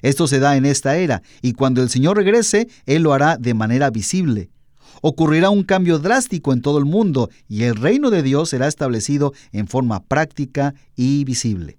Esto 0.02 0.28
se 0.28 0.40
da 0.40 0.58
en 0.58 0.66
esta 0.66 0.98
era, 0.98 1.22
y 1.42 1.54
cuando 1.54 1.84
el 1.84 1.90
Señor 1.90 2.18
regrese, 2.18 2.68
Él 2.88 3.04
lo 3.04 3.14
hará 3.14 3.38
de 3.38 3.54
manera 3.54 3.92
visible. 3.92 4.50
Ocurrirá 5.02 5.50
un 5.50 5.64
cambio 5.64 6.00
drástico 6.00 6.54
en 6.54 6.62
todo 6.62 6.78
el 6.78 6.86
mundo, 6.86 7.30
y 7.48 7.64
el 7.64 7.76
reino 7.76 8.10
de 8.10 8.24
Dios 8.24 8.50
será 8.50 8.68
establecido 8.68 9.34
en 9.52 9.68
forma 9.68 10.04
práctica 10.04 10.74
y 10.96 11.24
visible. 11.24 11.78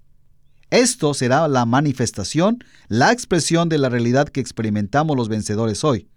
Esto 0.69 1.13
será 1.13 1.47
la 1.47 1.65
manifestación, 1.65 2.59
la 2.89 3.11
expresión 3.11 3.69
de 3.69 3.77
la 3.77 3.89
realidad 3.89 4.27
que 4.27 4.41
experimentamos 4.41 5.15
los 5.15 5.29
vencedores 5.29 5.83
hoy. 5.83 6.09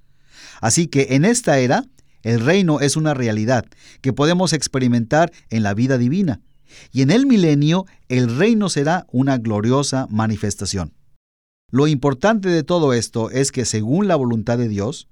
Así 0.60 0.88
que 0.88 1.08
en 1.10 1.24
esta 1.24 1.58
era, 1.58 1.84
el 2.22 2.40
reino 2.40 2.80
es 2.80 2.96
una 2.96 3.14
realidad 3.14 3.64
que 4.00 4.12
podemos 4.12 4.52
experimentar 4.52 5.32
en 5.50 5.62
la 5.62 5.74
vida 5.74 5.98
divina, 5.98 6.40
y 6.92 7.02
en 7.02 7.10
el 7.10 7.26
milenio 7.26 7.86
el 8.08 8.36
reino 8.36 8.68
será 8.68 9.06
una 9.10 9.38
gloriosa 9.38 10.06
manifestación. 10.10 10.92
Lo 11.70 11.86
importante 11.86 12.48
de 12.48 12.64
todo 12.64 12.92
esto 12.92 13.30
es 13.30 13.52
que 13.52 13.64
según 13.64 14.08
la 14.08 14.16
voluntad 14.16 14.58
de 14.58 14.68
Dios, 14.68 15.06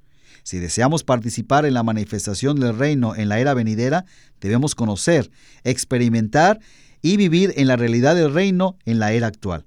si 0.49 0.61
deseamos 0.61 1.05
participar 1.05 1.67
en 1.67 1.75
la 1.75 1.83
manifestación 1.83 2.59
del 2.59 2.79
reino 2.79 3.15
en 3.15 3.29
la 3.29 3.39
era 3.39 3.53
venidera, 3.53 4.07
debemos 4.41 4.75
conocer, 4.75 5.31
experimentar 5.63 6.59
y 7.03 7.19
vivir 7.19 7.53
en 7.59 7.67
la 7.67 7.77
realidad 7.77 8.15
del 8.15 8.33
reino 8.33 8.79
en 8.87 8.99
la 8.99 9.13
era 9.13 9.27
actual. 9.27 9.67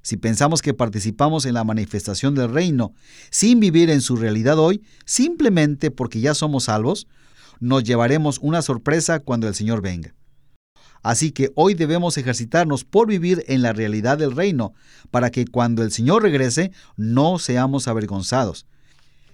Si 0.00 0.16
pensamos 0.16 0.62
que 0.62 0.74
participamos 0.74 1.44
en 1.44 1.54
la 1.54 1.64
manifestación 1.64 2.36
del 2.36 2.52
reino 2.52 2.92
sin 3.32 3.58
vivir 3.58 3.90
en 3.90 4.00
su 4.00 4.14
realidad 4.14 4.60
hoy, 4.60 4.84
simplemente 5.06 5.90
porque 5.90 6.20
ya 6.20 6.34
somos 6.34 6.64
salvos, 6.64 7.08
nos 7.58 7.82
llevaremos 7.82 8.38
una 8.42 8.62
sorpresa 8.62 9.18
cuando 9.18 9.48
el 9.48 9.56
Señor 9.56 9.82
venga. 9.82 10.14
Así 11.02 11.32
que 11.32 11.50
hoy 11.56 11.74
debemos 11.74 12.16
ejercitarnos 12.16 12.84
por 12.84 13.08
vivir 13.08 13.42
en 13.48 13.60
la 13.60 13.72
realidad 13.72 14.18
del 14.18 14.36
reino, 14.36 14.72
para 15.10 15.30
que 15.30 15.46
cuando 15.46 15.82
el 15.82 15.90
Señor 15.90 16.22
regrese 16.22 16.70
no 16.96 17.40
seamos 17.40 17.88
avergonzados, 17.88 18.66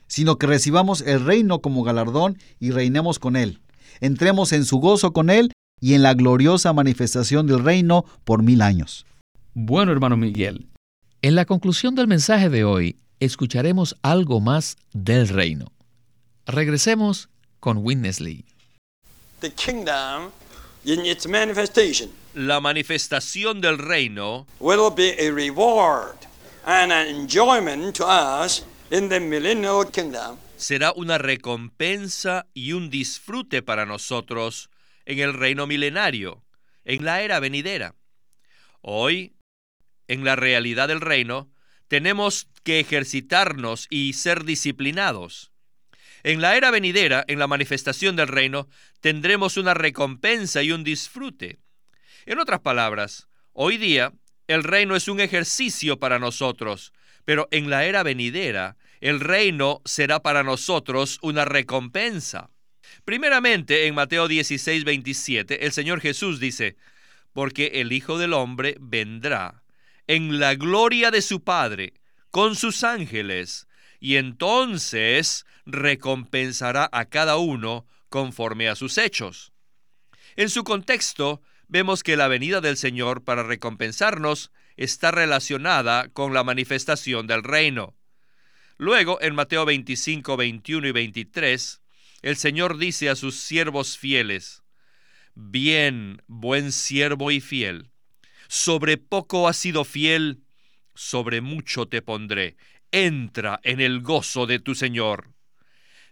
sino 0.09 0.37
que 0.37 0.47
recibamos 0.47 1.03
el 1.03 1.25
reino 1.25 1.61
como 1.61 1.85
galardón 1.85 2.39
y 2.59 2.73
reinemos 2.73 3.19
con 3.19 3.37
Él. 3.37 3.61
Entremos 4.01 4.53
en 4.53 4.65
su 4.65 4.79
gozo 4.79 5.13
con 5.13 5.31
Él 5.31 5.53
y 5.81 5.95
en 5.95 6.03
la 6.03 6.15
gloriosa 6.15 6.73
manifestación 6.73 7.47
del 7.47 7.63
reino 7.63 8.05
por 8.25 8.43
mil 8.43 8.63
años. 8.63 9.07
Bueno, 9.55 9.93
hermano 9.93 10.17
Miguel, 10.17 10.67
en 11.23 11.35
la 11.35 11.45
conclusión 11.45 11.95
del 11.95 12.09
mensaje 12.09 12.49
de 12.49 12.65
hoy 12.65 12.97
escucharemos 13.21 13.97
algo 14.03 14.41
más 14.41 14.77
del 14.93 15.29
reino. 15.29 15.73
Regresemos 16.47 17.29
con 17.61 17.79
Witness 17.79 18.21
Lee. 18.21 18.45
The 19.41 19.51
kingdom 19.51 20.33
in 20.85 21.07
its 21.07 21.29
manifestation 21.29 22.11
La 22.35 22.61
manifestación 22.61 23.61
del 23.61 23.79
reino 23.79 24.47
will 24.61 24.91
be 24.95 25.17
a 25.19 25.33
reward 25.33 26.17
and 26.65 26.93
an 26.93 27.09
enjoyment 27.09 27.97
to 27.97 28.05
us 28.05 28.63
será 30.57 30.93
una 30.93 31.19
recompensa 31.19 32.47
y 32.55 32.73
un 32.73 32.91
disfrute 32.91 33.63
para 33.63 33.87
nosotros 33.87 34.71
en 35.05 35.19
el 35.19 35.35
reino 35.35 35.67
milenario, 35.67 36.45
en 36.85 37.05
la 37.05 37.23
era 37.23 37.39
venidera. 37.41 37.95
Hoy, 38.81 39.35
en 40.07 40.25
la 40.25 40.37
realidad 40.37 40.89
del 40.89 41.01
reino, 41.01 41.51
tenemos 41.89 42.49
que 42.65 42.81
ejercitarnos 42.81 43.87
y 43.91 44.15
ser 44.15 44.45
disciplinados. 44.45 45.53
En 46.23 46.41
la 46.41 46.57
era 46.57 46.71
venidera, 46.71 47.25
en 47.29 47.39
la 47.39 47.47
manifestación 47.47 48.17
del 48.17 48.29
reino, 48.29 48.69
tendremos 49.01 49.57
una 49.57 49.75
recompensa 49.75 50.63
y 50.63 50.73
un 50.73 50.83
disfrute. 50.83 51.59
En 52.27 52.39
otras 52.39 52.61
palabras, 52.61 53.29
hoy 53.53 53.77
día 53.77 54.13
el 54.49 54.65
reino 54.65 54.97
es 54.97 55.09
un 55.09 55.21
ejercicio 55.21 55.99
para 55.99 56.19
nosotros, 56.19 56.93
pero 57.29 57.47
en 57.51 57.69
la 57.69 57.85
era 57.85 58.03
venidera 58.03 58.79
el 59.03 59.21
reino 59.21 59.83
será 59.85 60.23
para 60.23 60.43
nosotros 60.43 61.19
una 61.21 61.45
recompensa. 61.45 62.49
Primeramente, 63.05 63.87
en 63.87 63.95
Mateo 63.95 64.29
16, 64.29 64.85
27, 64.85 65.67
el 65.67 65.73
Señor 65.73 66.01
Jesús 66.01 66.41
dice, 66.41 66.77
porque 67.35 67.73
el 67.75 67.93
Hijo 67.93 68.17
del 68.17 68.33
Hombre 68.33 68.79
vendrá 68.81 69.63
en 70.07 70.41
la 70.41 70.55
gloria 70.55 71.11
de 71.11 71.21
su 71.21 71.45
Padre 71.45 71.93
con 72.31 72.57
sus 72.57 72.83
ángeles, 72.83 73.69
y 74.01 74.17
entonces 74.17 75.45
recompensará 75.67 76.89
a 76.93 77.05
cada 77.11 77.37
uno 77.37 77.87
conforme 78.09 78.71
a 78.71 78.75
sus 78.75 78.97
hechos. 78.97 79.53
En 80.35 80.49
su 80.49 80.65
contexto, 80.65 81.43
vemos 81.67 82.03
que 82.03 82.17
la 82.17 82.29
venida 82.29 82.63
del 82.63 82.79
Señor 82.79 83.23
para 83.23 83.43
recompensarnos 83.43 84.51
está 84.79 85.11
relacionada 85.11 86.09
con 86.09 86.33
la 86.33 86.45
manifestación 86.45 87.27
del 87.27 87.43
reino. 87.43 87.97
Luego, 88.79 89.21
en 89.21 89.35
Mateo 89.35 89.67
25, 89.67 90.37
21 90.37 90.87
y 90.87 90.93
23, 90.93 91.83
el 92.23 92.37
Señor 92.37 92.79
dice 92.79 93.11
a 93.11 93.17
sus 93.17 93.35
siervos 93.37 93.99
fieles, 93.99 94.63
Bien, 95.35 96.23
buen 96.29 96.73
siervo 96.73 97.31
y 97.31 97.41
fiel, 97.41 97.91
sobre 98.49 98.97
poco 98.97 99.49
has 99.49 99.57
sido 99.57 99.85
fiel, 99.85 100.45
sobre 100.95 101.41
mucho 101.41 101.87
te 101.87 102.01
pondré, 102.01 102.57
entra 102.93 103.61
en 103.65 103.81
el 103.81 104.01
gozo 104.01 104.47
de 104.47 104.61
tu 104.61 104.77
Señor. 104.77 105.33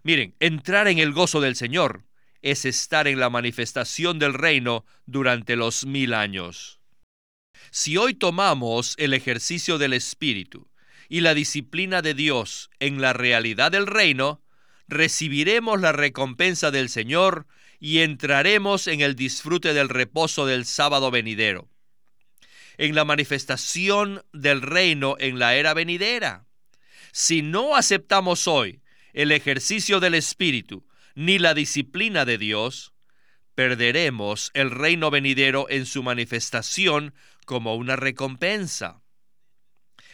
Miren, 0.02 0.34
entrar 0.40 0.88
en 0.88 0.98
el 0.98 1.12
gozo 1.12 1.40
del 1.40 1.54
Señor 1.54 2.04
es 2.42 2.64
estar 2.64 3.06
en 3.06 3.20
la 3.20 3.30
manifestación 3.30 4.18
del 4.18 4.34
reino 4.34 4.84
durante 5.06 5.54
los 5.56 5.86
mil 5.86 6.14
años. 6.14 6.75
Si 7.70 7.96
hoy 7.96 8.14
tomamos 8.14 8.94
el 8.98 9.14
ejercicio 9.14 9.78
del 9.78 9.92
Espíritu 9.92 10.68
y 11.08 11.20
la 11.20 11.34
disciplina 11.34 12.02
de 12.02 12.14
Dios 12.14 12.70
en 12.80 13.00
la 13.00 13.12
realidad 13.12 13.72
del 13.72 13.86
reino, 13.86 14.42
recibiremos 14.88 15.80
la 15.80 15.92
recompensa 15.92 16.70
del 16.70 16.88
Señor 16.88 17.46
y 17.78 17.98
entraremos 17.98 18.86
en 18.86 19.00
el 19.00 19.16
disfrute 19.16 19.74
del 19.74 19.88
reposo 19.88 20.46
del 20.46 20.64
sábado 20.64 21.10
venidero, 21.10 21.68
en 22.78 22.94
la 22.94 23.04
manifestación 23.04 24.24
del 24.32 24.62
reino 24.62 25.16
en 25.18 25.38
la 25.38 25.56
era 25.56 25.74
venidera. 25.74 26.46
Si 27.12 27.42
no 27.42 27.76
aceptamos 27.76 28.46
hoy 28.46 28.80
el 29.12 29.32
ejercicio 29.32 30.00
del 30.00 30.14
Espíritu 30.14 30.86
ni 31.14 31.38
la 31.38 31.54
disciplina 31.54 32.24
de 32.24 32.38
Dios, 32.38 32.92
perderemos 33.54 34.50
el 34.52 34.70
reino 34.70 35.10
venidero 35.10 35.66
en 35.70 35.86
su 35.86 36.02
manifestación 36.02 37.14
como 37.46 37.76
una 37.76 37.96
recompensa. 37.96 39.00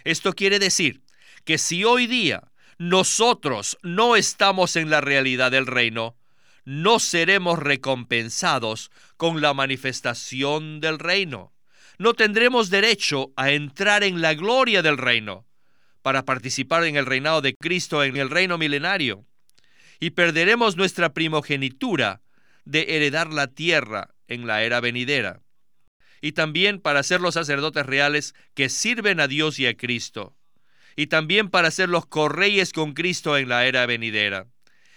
Esto 0.04 0.34
quiere 0.34 0.60
decir 0.60 1.02
que 1.44 1.58
si 1.58 1.82
hoy 1.82 2.06
día 2.06 2.52
nosotros 2.78 3.78
no 3.82 4.14
estamos 4.14 4.76
en 4.76 4.90
la 4.90 5.00
realidad 5.00 5.50
del 5.50 5.66
reino, 5.66 6.16
no 6.64 7.00
seremos 7.00 7.58
recompensados 7.58 8.92
con 9.16 9.40
la 9.40 9.52
manifestación 9.54 10.80
del 10.80 11.00
reino. 11.00 11.52
No 11.98 12.14
tendremos 12.14 12.70
derecho 12.70 13.32
a 13.36 13.50
entrar 13.50 14.04
en 14.04 14.20
la 14.20 14.34
gloria 14.34 14.82
del 14.82 14.98
reino 14.98 15.46
para 16.02 16.24
participar 16.24 16.84
en 16.84 16.96
el 16.96 17.06
reinado 17.06 17.40
de 17.40 17.54
Cristo 17.54 18.04
en 18.04 18.16
el 18.16 18.30
reino 18.30 18.58
milenario. 18.58 19.24
Y 20.00 20.10
perderemos 20.10 20.76
nuestra 20.76 21.12
primogenitura 21.12 22.22
de 22.64 22.96
heredar 22.96 23.32
la 23.32 23.46
tierra 23.46 24.14
en 24.26 24.46
la 24.46 24.62
era 24.62 24.80
venidera 24.80 25.40
y 26.23 26.33
también 26.33 26.81
para 26.81 27.02
ser 27.02 27.21
los 27.21 27.35
sacerdotes 27.35 27.85
reales 27.85 28.35
que 28.55 28.71
sirven 28.71 29.21
a 29.21 29.26
Dios 29.26 29.59
y 29.59 29.67
a 29.67 29.76
Cristo, 29.76 30.37
y 30.95 31.09
también 31.09 31.50
para 31.50 31.71
ser 31.71 31.88
los 31.88 32.07
correyes 32.07 32.73
con 32.73 32.95
Cristo 32.95 33.37
en 33.37 33.49
la 33.49 33.67
era 33.67 33.85
venidera. 33.87 34.47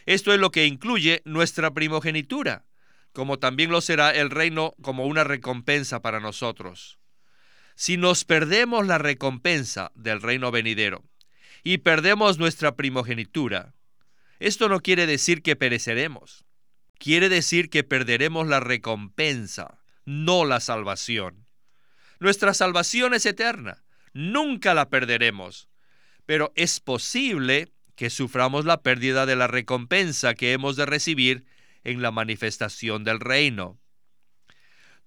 Esto 0.05 0.33
es 0.33 0.39
lo 0.39 0.51
que 0.51 0.67
incluye 0.67 1.23
nuestra 1.25 1.73
primogenitura, 1.73 2.65
como 3.11 3.39
también 3.39 3.71
lo 3.71 3.81
será 3.81 4.11
el 4.11 4.29
reino 4.29 4.75
como 4.81 5.07
una 5.07 5.23
recompensa 5.23 6.01
para 6.01 6.19
nosotros. 6.19 6.99
Si 7.73 7.97
nos 7.97 8.23
perdemos 8.23 8.85
la 8.85 8.99
recompensa 8.99 9.91
del 9.95 10.21
reino 10.21 10.51
venidero 10.51 11.03
y 11.63 11.79
perdemos 11.79 12.37
nuestra 12.37 12.75
primogenitura, 12.75 13.73
esto 14.39 14.69
no 14.69 14.79
quiere 14.79 15.07
decir 15.07 15.41
que 15.41 15.55
pereceremos, 15.55 16.45
quiere 16.99 17.29
decir 17.29 17.71
que 17.71 17.83
perderemos 17.83 18.47
la 18.47 18.59
recompensa 18.59 19.84
no 20.05 20.45
la 20.45 20.59
salvación. 20.59 21.47
Nuestra 22.19 22.53
salvación 22.53 23.13
es 23.13 23.25
eterna, 23.25 23.83
nunca 24.13 24.73
la 24.73 24.89
perderemos, 24.89 25.67
pero 26.25 26.53
es 26.55 26.79
posible 26.79 27.71
que 27.95 28.09
suframos 28.09 28.65
la 28.65 28.81
pérdida 28.81 29.25
de 29.25 29.35
la 29.35 29.47
recompensa 29.47 30.33
que 30.33 30.53
hemos 30.53 30.75
de 30.75 30.85
recibir 30.85 31.45
en 31.83 32.01
la 32.01 32.11
manifestación 32.11 33.03
del 33.03 33.19
reino. 33.19 33.79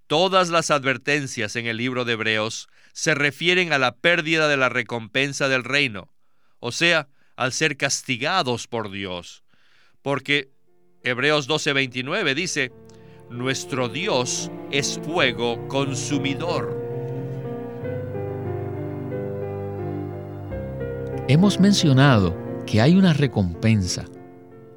Todas 0.07 0.49
las 0.49 0.71
advertencias 0.71 1.55
en 1.57 1.67
el 1.67 1.77
libro 1.77 2.05
de 2.05 2.15
Hebreos 2.15 2.69
se 2.93 3.15
refieren 3.15 3.73
a 3.73 3.79
la 3.79 3.97
pérdida 3.97 4.49
de 4.49 4.57
la 4.57 4.71
recompensa 4.71 5.49
del 5.49 5.65
reino, 5.65 6.13
o 6.61 6.73
sea, 6.73 7.09
al 7.37 7.53
ser 7.53 7.77
castigados 7.77 8.67
por 8.67 8.91
Dios. 8.91 9.45
Porque 10.03 10.51
Hebreos 11.05 11.49
12:29 11.49 12.35
dice, 12.35 12.73
nuestro 13.31 13.89
Dios 13.89 14.51
es 14.71 14.99
fuego 15.05 15.69
consumidor. 15.69 16.77
Hemos 21.29 21.61
mencionado 21.61 22.37
que 22.67 22.81
hay 22.81 22.95
una 22.95 23.13
recompensa 23.13 24.07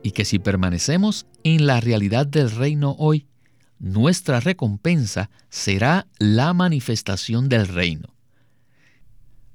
y 0.03 0.11
que 0.11 0.25
si 0.25 0.37
permanecemos 0.37 1.25
en 1.43 1.65
la 1.65 1.79
realidad 1.79 2.27
del 2.27 2.51
reino 2.51 2.95
hoy, 2.99 3.25
nuestra 3.79 4.41
recompensa 4.41 5.29
será 5.49 6.07
la 6.19 6.53
manifestación 6.53 7.47
del 7.47 7.67
reino. 7.67 8.09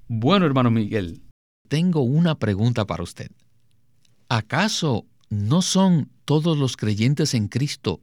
Bueno, 0.09 0.47
hermano 0.47 0.71
Miguel, 0.71 1.21
tengo 1.69 2.01
una 2.01 2.39
pregunta 2.39 2.87
para 2.87 3.03
usted. 3.03 3.31
¿Acaso 4.29 5.05
no 5.29 5.61
son 5.61 6.11
todos 6.25 6.57
los 6.57 6.77
creyentes 6.77 7.35
en 7.35 7.49
Cristo 7.49 8.01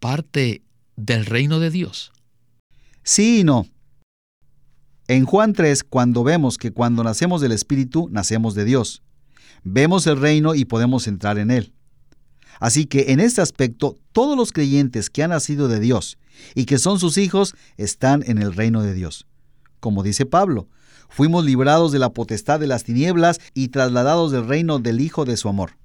parte 0.00 0.62
del 0.96 1.26
reino 1.26 1.60
de 1.60 1.70
Dios? 1.70 2.10
Sí 3.04 3.40
y 3.40 3.44
no. 3.44 3.66
En 5.06 5.26
Juan 5.26 5.52
3, 5.52 5.84
cuando 5.84 6.24
vemos 6.24 6.56
que 6.56 6.72
cuando 6.72 7.04
nacemos 7.04 7.40
del 7.40 7.52
Espíritu, 7.52 8.08
nacemos 8.10 8.54
de 8.54 8.64
Dios, 8.64 9.02
vemos 9.62 10.06
el 10.06 10.20
reino 10.20 10.54
y 10.54 10.64
podemos 10.64 11.06
entrar 11.06 11.38
en 11.38 11.50
él. 11.50 11.74
Así 12.60 12.86
que 12.86 13.12
en 13.12 13.20
este 13.20 13.40
aspecto, 13.40 13.96
todos 14.12 14.36
los 14.36 14.52
creyentes 14.52 15.10
que 15.10 15.22
han 15.22 15.30
nacido 15.30 15.68
de 15.68 15.80
Dios 15.80 16.18
y 16.54 16.64
que 16.64 16.78
son 16.78 16.98
sus 16.98 17.18
hijos 17.18 17.54
están 17.76 18.22
en 18.26 18.38
el 18.38 18.54
reino 18.54 18.82
de 18.82 18.94
Dios. 18.94 19.26
Como 19.80 20.02
dice 20.02 20.26
Pablo, 20.26 20.68
fuimos 21.08 21.44
librados 21.44 21.90
de 21.90 21.98
la 21.98 22.10
potestad 22.10 22.60
de 22.60 22.66
las 22.66 22.84
tinieblas 22.84 23.40
y 23.54 23.68
trasladados 23.68 24.30
del 24.30 24.46
reino 24.46 24.78
del 24.78 25.00
Hijo 25.00 25.24
de 25.24 25.36
su 25.36 25.48
amor. 25.48 25.79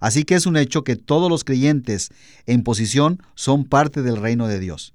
Así 0.00 0.24
que 0.24 0.34
es 0.34 0.46
un 0.46 0.56
hecho 0.56 0.84
que 0.84 0.96
todos 0.96 1.30
los 1.30 1.44
creyentes 1.44 2.10
en 2.46 2.62
posición 2.62 3.22
son 3.34 3.64
parte 3.64 4.02
del 4.02 4.16
reino 4.16 4.46
de 4.46 4.58
Dios. 4.58 4.94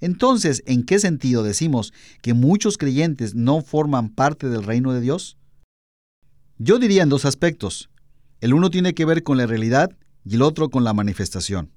Entonces, 0.00 0.62
¿en 0.66 0.84
qué 0.84 0.98
sentido 0.98 1.42
decimos 1.42 1.92
que 2.22 2.34
muchos 2.34 2.78
creyentes 2.78 3.34
no 3.34 3.62
forman 3.62 4.10
parte 4.10 4.48
del 4.48 4.62
reino 4.62 4.92
de 4.92 5.00
Dios? 5.00 5.36
Yo 6.58 6.78
diría 6.78 7.02
en 7.02 7.08
dos 7.08 7.24
aspectos. 7.24 7.90
El 8.40 8.54
uno 8.54 8.70
tiene 8.70 8.94
que 8.94 9.04
ver 9.04 9.22
con 9.22 9.38
la 9.38 9.46
realidad 9.46 9.90
y 10.24 10.34
el 10.34 10.42
otro 10.42 10.68
con 10.70 10.84
la 10.84 10.92
manifestación. 10.92 11.70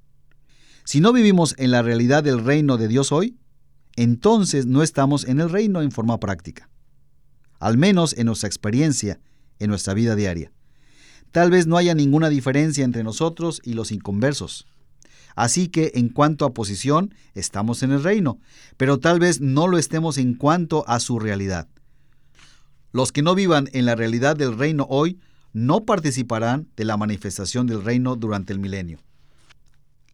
Si 0.84 1.00
no 1.02 1.14
vivimos 1.14 1.56
en 1.58 1.72
la 1.72 1.82
realidad 1.82 2.24
del 2.24 2.44
reino 2.44 2.78
de 2.78 2.88
Dios 2.88 3.12
hoy, 3.12 3.38
entonces 3.96 4.66
no 4.66 4.82
estamos 4.82 5.26
en 5.26 5.40
el 5.40 5.50
reino 5.50 5.82
en 5.82 5.92
forma 5.92 6.20
práctica, 6.20 6.70
al 7.60 7.78
menos 7.78 8.14
en 8.18 8.28
nuestra 8.28 8.48
experiencia, 8.48 9.20
en 9.60 9.70
nuestra 9.70 9.94
vida 9.94 10.16
diaria 10.16 10.52
tal 11.32 11.52
vez 11.52 11.68
no 11.68 11.78
haya 11.78 11.94
ninguna 11.94 12.30
diferencia 12.30 12.84
entre 12.84 13.04
nosotros 13.04 13.62
y 13.64 13.74
los 13.74 13.92
inconversos. 13.92 14.68
Así 15.36 15.68
que 15.68 15.92
en 15.96 16.10
cuanto 16.10 16.46
a 16.46 16.54
posición, 16.54 17.14
estamos 17.34 17.84
en 17.84 17.92
el 17.92 18.04
reino, 18.04 18.40
pero 18.78 19.00
tal 19.00 19.20
vez 19.20 19.40
no 19.40 19.68
lo 19.68 19.78
estemos 19.78 20.18
en 20.18 20.34
cuanto 20.34 20.88
a 20.88 21.00
su 21.00 21.20
realidad. 21.20 21.68
Los 22.92 23.12
que 23.12 23.22
no 23.22 23.36
vivan 23.36 23.70
en 23.74 23.86
la 23.86 23.96
realidad 23.96 24.36
del 24.36 24.58
reino 24.58 24.86
hoy 24.90 25.20
no 25.54 25.86
participarán 25.86 26.68
de 26.76 26.86
la 26.86 26.98
manifestación 26.98 27.68
del 27.68 27.84
reino 27.84 28.16
durante 28.16 28.52
el 28.52 28.60
milenio. 28.60 29.00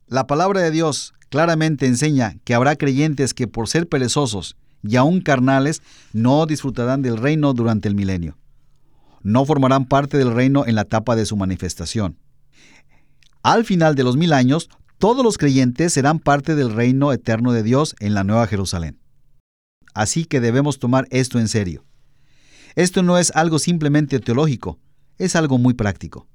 La 0.08 0.28
palabra 0.28 0.62
de 0.62 0.72
Dios 0.72 1.14
claramente 1.30 1.88
enseña 1.88 2.36
que 2.44 2.54
habrá 2.54 2.76
creyentes 2.76 3.34
que 3.34 3.48
por 3.48 3.68
ser 3.68 3.88
perezosos 3.88 4.56
y 4.84 4.98
aún 4.98 5.22
carnales 5.22 5.82
no 6.14 6.46
disfrutarán 6.46 7.02
del 7.02 7.18
reino 7.18 7.54
durante 7.54 7.88
el 7.88 7.96
milenio 7.96 8.38
no 9.26 9.44
formarán 9.44 9.86
parte 9.86 10.20
del 10.20 10.32
reino 10.32 10.66
en 10.68 10.76
la 10.76 10.84
etapa 10.84 11.16
de 11.16 11.26
su 11.26 11.36
manifestación. 11.36 12.20
Al 13.42 13.66
final 13.66 13.96
de 13.96 14.04
los 14.04 14.16
mil 14.16 14.32
años, 14.32 14.70
Todos 14.98 15.26
los 15.26 15.38
creyentes 15.38 15.92
serán 15.92 16.20
parte 16.20 16.56
del 16.56 16.72
reino 16.72 17.12
eterno 17.12 17.52
de 17.52 17.64
Dios 17.64 17.96
en 18.00 18.14
la 18.14 18.24
Nueva 18.24 18.48
Jerusalén. 18.48 18.98
Así 19.94 20.24
que 20.24 20.40
debemos 20.40 20.80
tomar 20.80 21.06
esto 21.12 21.38
en 21.38 21.50
serio. 21.50 21.84
Esto 22.76 23.04
no 23.04 23.18
es 23.18 23.32
algo 23.36 23.60
simplemente 23.60 24.20
teológico, 24.20 24.80
es 25.18 25.36
algo 25.36 25.58
muy 25.58 25.74
práctico. 25.74 26.28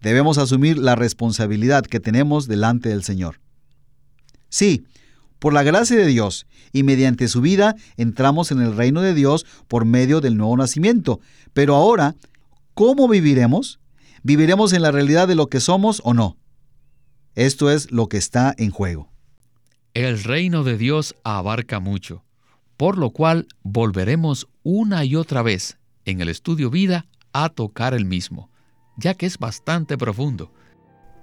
Debemos 0.00 0.38
asumir 0.38 0.78
la 0.78 0.94
responsabilidad 0.94 1.84
que 1.84 1.98
tenemos 1.98 2.46
delante 2.46 2.88
del 2.88 3.02
Señor. 3.02 3.40
Sí, 4.48 4.86
por 5.46 5.54
la 5.54 5.62
gracia 5.62 5.96
de 5.96 6.06
Dios 6.06 6.44
y 6.72 6.82
mediante 6.82 7.28
su 7.28 7.40
vida 7.40 7.76
entramos 7.96 8.50
en 8.50 8.60
el 8.60 8.76
reino 8.76 9.00
de 9.00 9.14
Dios 9.14 9.46
por 9.68 9.84
medio 9.84 10.20
del 10.20 10.36
nuevo 10.36 10.56
nacimiento. 10.56 11.20
Pero 11.52 11.76
ahora, 11.76 12.16
¿cómo 12.74 13.06
viviremos? 13.06 13.78
¿Viviremos 14.24 14.72
en 14.72 14.82
la 14.82 14.90
realidad 14.90 15.28
de 15.28 15.36
lo 15.36 15.46
que 15.46 15.60
somos 15.60 16.02
o 16.02 16.14
no? 16.14 16.36
Esto 17.36 17.70
es 17.70 17.92
lo 17.92 18.08
que 18.08 18.16
está 18.16 18.56
en 18.58 18.72
juego. 18.72 19.08
El 19.94 20.20
reino 20.24 20.64
de 20.64 20.76
Dios 20.76 21.14
abarca 21.22 21.78
mucho 21.78 22.24
por 22.76 22.98
lo 22.98 23.10
cual 23.10 23.46
volveremos 23.62 24.48
una 24.64 25.04
y 25.04 25.14
otra 25.14 25.42
vez 25.42 25.78
en 26.06 26.20
el 26.20 26.28
estudio 26.28 26.70
vida 26.70 27.06
a 27.32 27.50
tocar 27.50 27.94
el 27.94 28.04
mismo, 28.04 28.50
ya 28.96 29.14
que 29.14 29.26
es 29.26 29.38
bastante 29.38 29.96
profundo. 29.96 30.52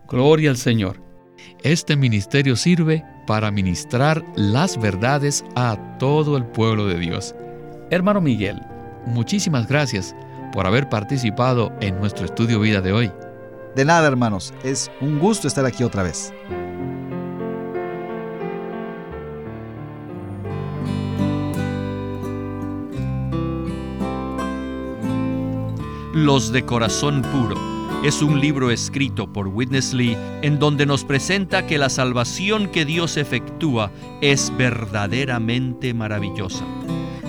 Gloria 0.07 0.49
al 0.49 0.55
Señor. 0.55 1.12
Este 1.61 1.95
ministerio 1.95 2.55
sirve 2.55 3.05
para 3.25 3.51
ministrar 3.51 4.23
las 4.35 4.79
verdades 4.79 5.45
a 5.55 5.97
todo 5.97 6.37
el 6.37 6.45
pueblo 6.45 6.87
de 6.87 6.97
Dios. 6.99 7.35
Hermano 7.89 8.21
Miguel, 8.21 8.61
muchísimas 9.05 9.67
gracias 9.67 10.15
por 10.51 10.67
haber 10.67 10.89
participado 10.89 11.71
en 11.81 11.99
nuestro 11.99 12.25
estudio 12.25 12.59
vida 12.59 12.81
de 12.81 12.93
hoy. 12.93 13.11
De 13.75 13.85
nada, 13.85 14.07
hermanos, 14.07 14.53
es 14.63 14.91
un 15.01 15.19
gusto 15.19 15.47
estar 15.47 15.65
aquí 15.65 15.83
otra 15.83 16.03
vez. 16.03 16.31
Los 26.13 26.51
de 26.51 26.63
Corazón 26.63 27.23
Puro. 27.23 27.72
Es 28.03 28.21
un 28.21 28.41
libro 28.41 28.69
escrito 28.69 29.31
por 29.31 29.47
Witness 29.47 29.93
Lee 29.93 30.17
en 30.41 30.59
donde 30.59 30.85
nos 30.85 31.05
presenta 31.05 31.65
que 31.65 31.77
la 31.77 31.87
salvación 31.87 32.67
que 32.67 32.83
Dios 32.83 33.15
efectúa 33.15 33.91
es 34.19 34.51
verdaderamente 34.57 35.93
maravillosa. 35.93 36.65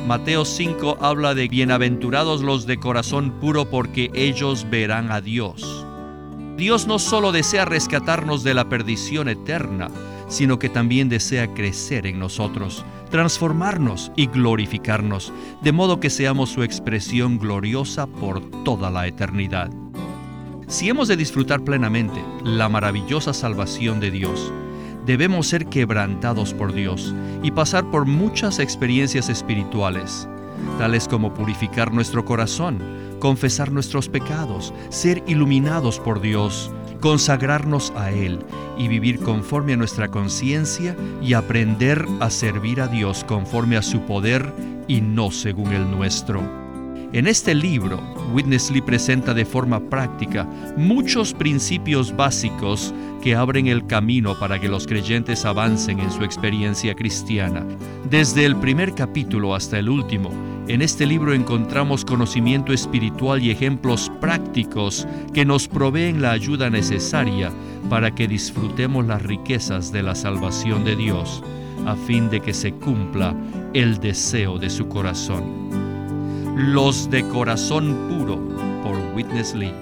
Mateo 0.09 0.45
5 0.45 0.99
habla 1.01 1.37
de 1.37 1.47
bienaventurados 1.47 2.43
los 2.43 2.67
de 2.67 2.81
corazón 2.81 3.31
puro 3.41 3.71
porque 3.71 4.11
ellos 4.15 4.67
verán 4.69 5.13
a 5.13 5.21
Dios. 5.21 5.87
Dios 6.57 6.89
no 6.89 6.99
solo 6.99 7.31
desea 7.31 7.65
rescatarnos 7.65 8.43
de 8.43 8.55
la 8.55 8.69
perdición 8.69 9.29
eterna, 9.29 9.93
sino 10.27 10.59
que 10.59 10.71
también 10.71 11.09
desea 11.09 11.55
crecer 11.55 12.05
en 12.05 12.19
nosotros, 12.19 12.85
transformarnos 13.13 14.11
y 14.17 14.27
glorificarnos, 14.27 15.33
de 15.63 15.71
modo 15.71 16.01
que 16.01 16.11
seamos 16.11 16.51
su 16.51 16.65
expresión 16.65 17.39
gloriosa 17.39 18.09
por 18.09 18.41
toda 18.65 18.91
la 18.91 19.07
eternidad. 19.07 19.71
Si 20.67 20.89
hemos 20.89 21.09
de 21.09 21.17
disfrutar 21.17 21.63
plenamente 21.63 22.25
la 22.43 22.69
maravillosa 22.69 23.35
salvación 23.35 24.01
de 24.01 24.11
Dios, 24.11 24.51
debemos 25.05 25.47
ser 25.47 25.67
quebrantados 25.67 26.55
por 26.55 26.73
Dios 26.73 27.15
y 27.43 27.51
pasar 27.51 27.91
por 27.91 28.07
muchas 28.07 28.59
experiencias 28.59 29.29
espirituales, 29.29 30.27
tales 30.79 31.07
como 31.07 31.35
purificar 31.35 31.93
nuestro 31.93 32.25
corazón, 32.25 32.79
confesar 33.21 33.73
nuestros 33.73 34.09
pecados, 34.09 34.73
ser 34.89 35.23
iluminados 35.27 36.01
por 36.01 36.23
Dios, 36.23 36.71
consagrarnos 37.01 37.93
a 37.95 38.11
Él 38.11 38.41
y 38.79 38.89
vivir 38.89 39.21
conforme 39.21 39.75
a 39.75 39.77
nuestra 39.77 40.11
conciencia 40.11 40.97
y 41.21 41.35
aprender 41.35 42.07
a 42.21 42.31
servir 42.31 42.81
a 42.81 42.89
Dios 42.89 43.23
conforme 43.25 43.77
a 43.77 43.83
su 43.83 44.01
poder 44.01 44.51
y 44.89 45.03
no 45.03 45.31
según 45.31 45.73
el 45.75 45.91
nuestro. 45.91 46.64
En 47.15 47.29
este 47.29 47.55
libro, 47.55 48.01
Witness 48.33 48.73
Lee 48.73 48.83
presenta 48.83 49.33
de 49.35 49.45
forma 49.45 49.79
práctica 49.89 50.49
muchos 50.77 51.33
principios 51.33 52.15
básicos 52.17 52.93
que 53.23 53.37
abren 53.37 53.69
el 53.69 53.87
camino 53.87 54.37
para 54.37 54.61
que 54.61 54.67
los 54.67 54.85
creyentes 54.85 55.45
avancen 55.45 56.01
en 56.01 56.11
su 56.11 56.25
experiencia 56.25 56.93
cristiana. 56.97 57.65
Desde 58.11 58.45
el 58.45 58.57
primer 58.57 58.97
capítulo 58.97 59.55
hasta 59.55 59.79
el 59.79 59.91
último, 59.91 60.33
en 60.67 60.83
este 60.83 61.07
libro 61.07 61.33
encontramos 61.33 62.05
conocimiento 62.05 62.73
espiritual 62.73 63.41
y 63.45 63.53
ejemplos 63.53 64.11
prácticos 64.21 65.07
que 65.33 65.45
nos 65.45 65.69
proveen 65.69 66.21
la 66.21 66.33
ayuda 66.33 66.69
necesaria 66.69 67.53
para 67.89 68.13
que 68.13 68.27
disfrutemos 68.27 69.07
las 69.07 69.23
riquezas 69.23 69.93
de 69.93 70.03
la 70.03 70.17
salvación 70.17 70.85
de 70.85 70.97
Dios, 70.97 71.45
a 71.87 71.95
fin 71.95 72.29
de 72.29 72.41
que 72.41 72.53
se 72.53 72.73
cumpla 72.73 73.37
el 73.73 74.01
deseo 74.01 74.59
de 74.59 74.69
su 74.69 74.89
corazón. 74.89 75.84
Los 76.57 77.11
de 77.11 77.27
corazón 77.31 78.07
puro 78.09 78.39
por 78.85 78.97
Witness 79.17 79.57
Lee. 79.57 79.75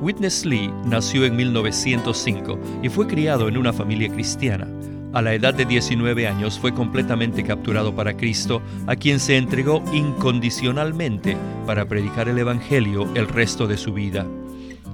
Witness 0.00 0.46
Lee 0.46 0.72
nació 0.86 1.26
en 1.26 1.36
1905 1.36 2.58
y 2.82 2.88
fue 2.88 3.06
criado 3.06 3.46
en 3.46 3.58
una 3.58 3.74
familia 3.74 4.08
cristiana. 4.08 4.66
A 5.12 5.20
la 5.20 5.34
edad 5.34 5.52
de 5.52 5.66
19 5.66 6.26
años 6.26 6.58
fue 6.58 6.72
completamente 6.72 7.44
capturado 7.44 7.94
para 7.94 8.16
Cristo, 8.16 8.62
a 8.86 8.96
quien 8.96 9.20
se 9.20 9.36
entregó 9.36 9.84
incondicionalmente 9.92 11.36
para 11.66 11.84
predicar 11.84 12.30
el 12.30 12.38
Evangelio 12.38 13.06
el 13.14 13.28
resto 13.28 13.66
de 13.66 13.76
su 13.76 13.92
vida. 13.92 14.26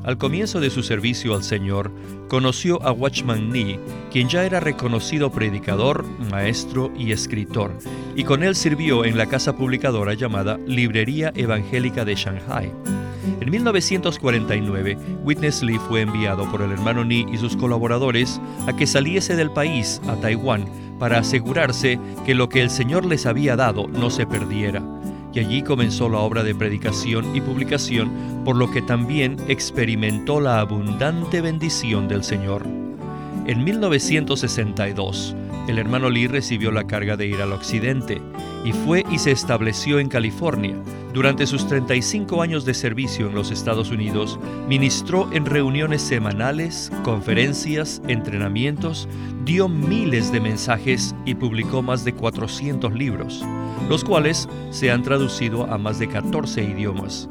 Al 0.04 0.18
comienzo 0.18 0.58
de 0.58 0.70
su 0.70 0.82
servicio 0.82 1.34
al 1.34 1.44
Señor, 1.44 1.92
conoció 2.28 2.82
a 2.82 2.90
Watchman 2.90 3.50
Nee, 3.50 3.78
quien 4.10 4.28
ya 4.28 4.44
era 4.44 4.58
reconocido 4.58 5.30
predicador, 5.30 6.04
maestro 6.28 6.92
y 6.98 7.12
escritor, 7.12 7.72
y 8.16 8.24
con 8.24 8.42
él 8.42 8.56
sirvió 8.56 9.04
en 9.04 9.16
la 9.16 9.26
casa 9.26 9.54
publicadora 9.54 10.14
llamada 10.14 10.58
Librería 10.66 11.32
Evangélica 11.36 12.04
de 12.04 12.16
Shanghai. 12.16 12.72
En 13.40 13.48
1949, 13.48 14.98
Witness 15.22 15.62
Lee 15.62 15.78
fue 15.88 16.00
enviado 16.00 16.50
por 16.50 16.62
el 16.62 16.72
hermano 16.72 17.04
Ni 17.04 17.20
y 17.32 17.38
sus 17.38 17.56
colaboradores 17.56 18.40
a 18.66 18.74
que 18.74 18.88
saliese 18.88 19.36
del 19.36 19.52
país 19.52 20.00
a 20.08 20.16
Taiwán 20.16 20.64
para 20.98 21.18
asegurarse 21.18 22.00
que 22.26 22.34
lo 22.34 22.48
que 22.48 22.62
el 22.62 22.70
Señor 22.70 23.04
les 23.04 23.26
había 23.26 23.54
dado 23.54 23.86
no 23.86 24.10
se 24.10 24.26
perdiera. 24.26 24.82
Y 25.34 25.38
allí 25.38 25.62
comenzó 25.62 26.08
la 26.08 26.18
obra 26.18 26.42
de 26.42 26.54
predicación 26.54 27.34
y 27.34 27.40
publicación, 27.40 28.42
por 28.44 28.56
lo 28.56 28.70
que 28.70 28.82
también 28.82 29.36
experimentó 29.48 30.40
la 30.40 30.60
abundante 30.60 31.40
bendición 31.40 32.06
del 32.08 32.22
Señor. 32.22 32.66
En 33.46 33.64
1962, 33.64 35.34
el 35.68 35.78
hermano 35.78 36.10
Lee 36.10 36.26
recibió 36.26 36.70
la 36.70 36.86
carga 36.86 37.16
de 37.16 37.26
ir 37.26 37.40
al 37.40 37.52
occidente 37.52 38.20
y 38.64 38.72
fue 38.72 39.04
y 39.10 39.18
se 39.18 39.30
estableció 39.30 39.98
en 39.98 40.08
California. 40.08 40.76
Durante 41.12 41.46
sus 41.46 41.66
35 41.66 42.42
años 42.42 42.64
de 42.64 42.74
servicio 42.74 43.28
en 43.28 43.34
los 43.34 43.50
Estados 43.50 43.90
Unidos, 43.90 44.38
ministró 44.66 45.30
en 45.32 45.44
reuniones 45.44 46.00
semanales, 46.00 46.90
conferencias, 47.04 48.00
entrenamientos, 48.08 49.08
dio 49.44 49.68
miles 49.68 50.32
de 50.32 50.40
mensajes 50.40 51.14
y 51.26 51.34
publicó 51.34 51.82
más 51.82 52.04
de 52.04 52.14
400 52.14 52.92
libros, 52.94 53.44
los 53.88 54.04
cuales 54.04 54.48
se 54.70 54.90
han 54.90 55.02
traducido 55.02 55.70
a 55.70 55.76
más 55.76 55.98
de 55.98 56.08
14 56.08 56.62
idiomas. 56.62 57.28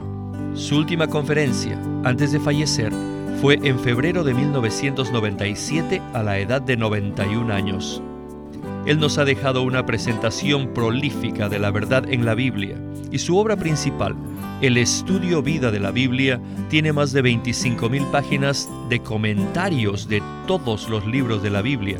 Su 0.53 0.77
última 0.77 1.07
conferencia, 1.07 1.81
antes 2.03 2.31
de 2.33 2.39
fallecer, 2.39 2.93
fue 3.41 3.57
en 3.63 3.79
febrero 3.79 4.23
de 4.23 4.35
1997 4.35 6.01
a 6.13 6.21
la 6.21 6.37
edad 6.37 6.61
de 6.61 6.77
91 6.77 7.51
años. 7.51 8.03
Él 8.85 8.99
nos 8.99 9.17
ha 9.17 9.25
dejado 9.25 9.61
una 9.61 9.85
presentación 9.85 10.73
prolífica 10.73 11.49
de 11.49 11.59
la 11.59 11.71
verdad 11.71 12.03
en 12.09 12.25
la 12.25 12.33
Biblia 12.33 12.77
y 13.11 13.19
su 13.19 13.37
obra 13.37 13.55
principal, 13.55 14.15
el 14.61 14.77
estudio 14.77 15.41
vida 15.41 15.69
de 15.69 15.79
la 15.79 15.91
Biblia, 15.91 16.41
tiene 16.69 16.93
más 16.93 17.11
de 17.11 17.23
25.000 17.23 18.09
páginas 18.09 18.69
de 18.89 19.01
comentarios 19.01 20.07
de 20.07 20.23
todos 20.47 20.89
los 20.89 21.05
libros 21.05 21.43
de 21.43 21.49
la 21.49 21.61
Biblia, 21.61 21.99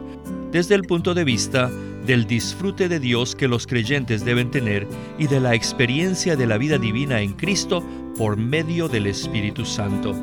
desde 0.52 0.76
el 0.76 0.84
punto 0.84 1.14
de 1.14 1.24
vista 1.24 1.70
del 2.06 2.26
disfrute 2.26 2.90
de 2.90 3.00
Dios 3.00 3.36
que 3.36 3.48
los 3.48 3.68
creyentes 3.68 4.26
deben 4.26 4.50
tener 4.50 4.88
y 5.20 5.28
de 5.28 5.40
la 5.40 5.54
experiencia 5.54 6.36
de 6.36 6.48
la 6.48 6.58
vida 6.58 6.78
divina 6.78 7.22
en 7.22 7.34
Cristo 7.34 7.84
por 8.18 8.38
medio 8.38 8.88
del 8.88 9.08
Espíritu 9.08 9.66
Santo. 9.66 10.16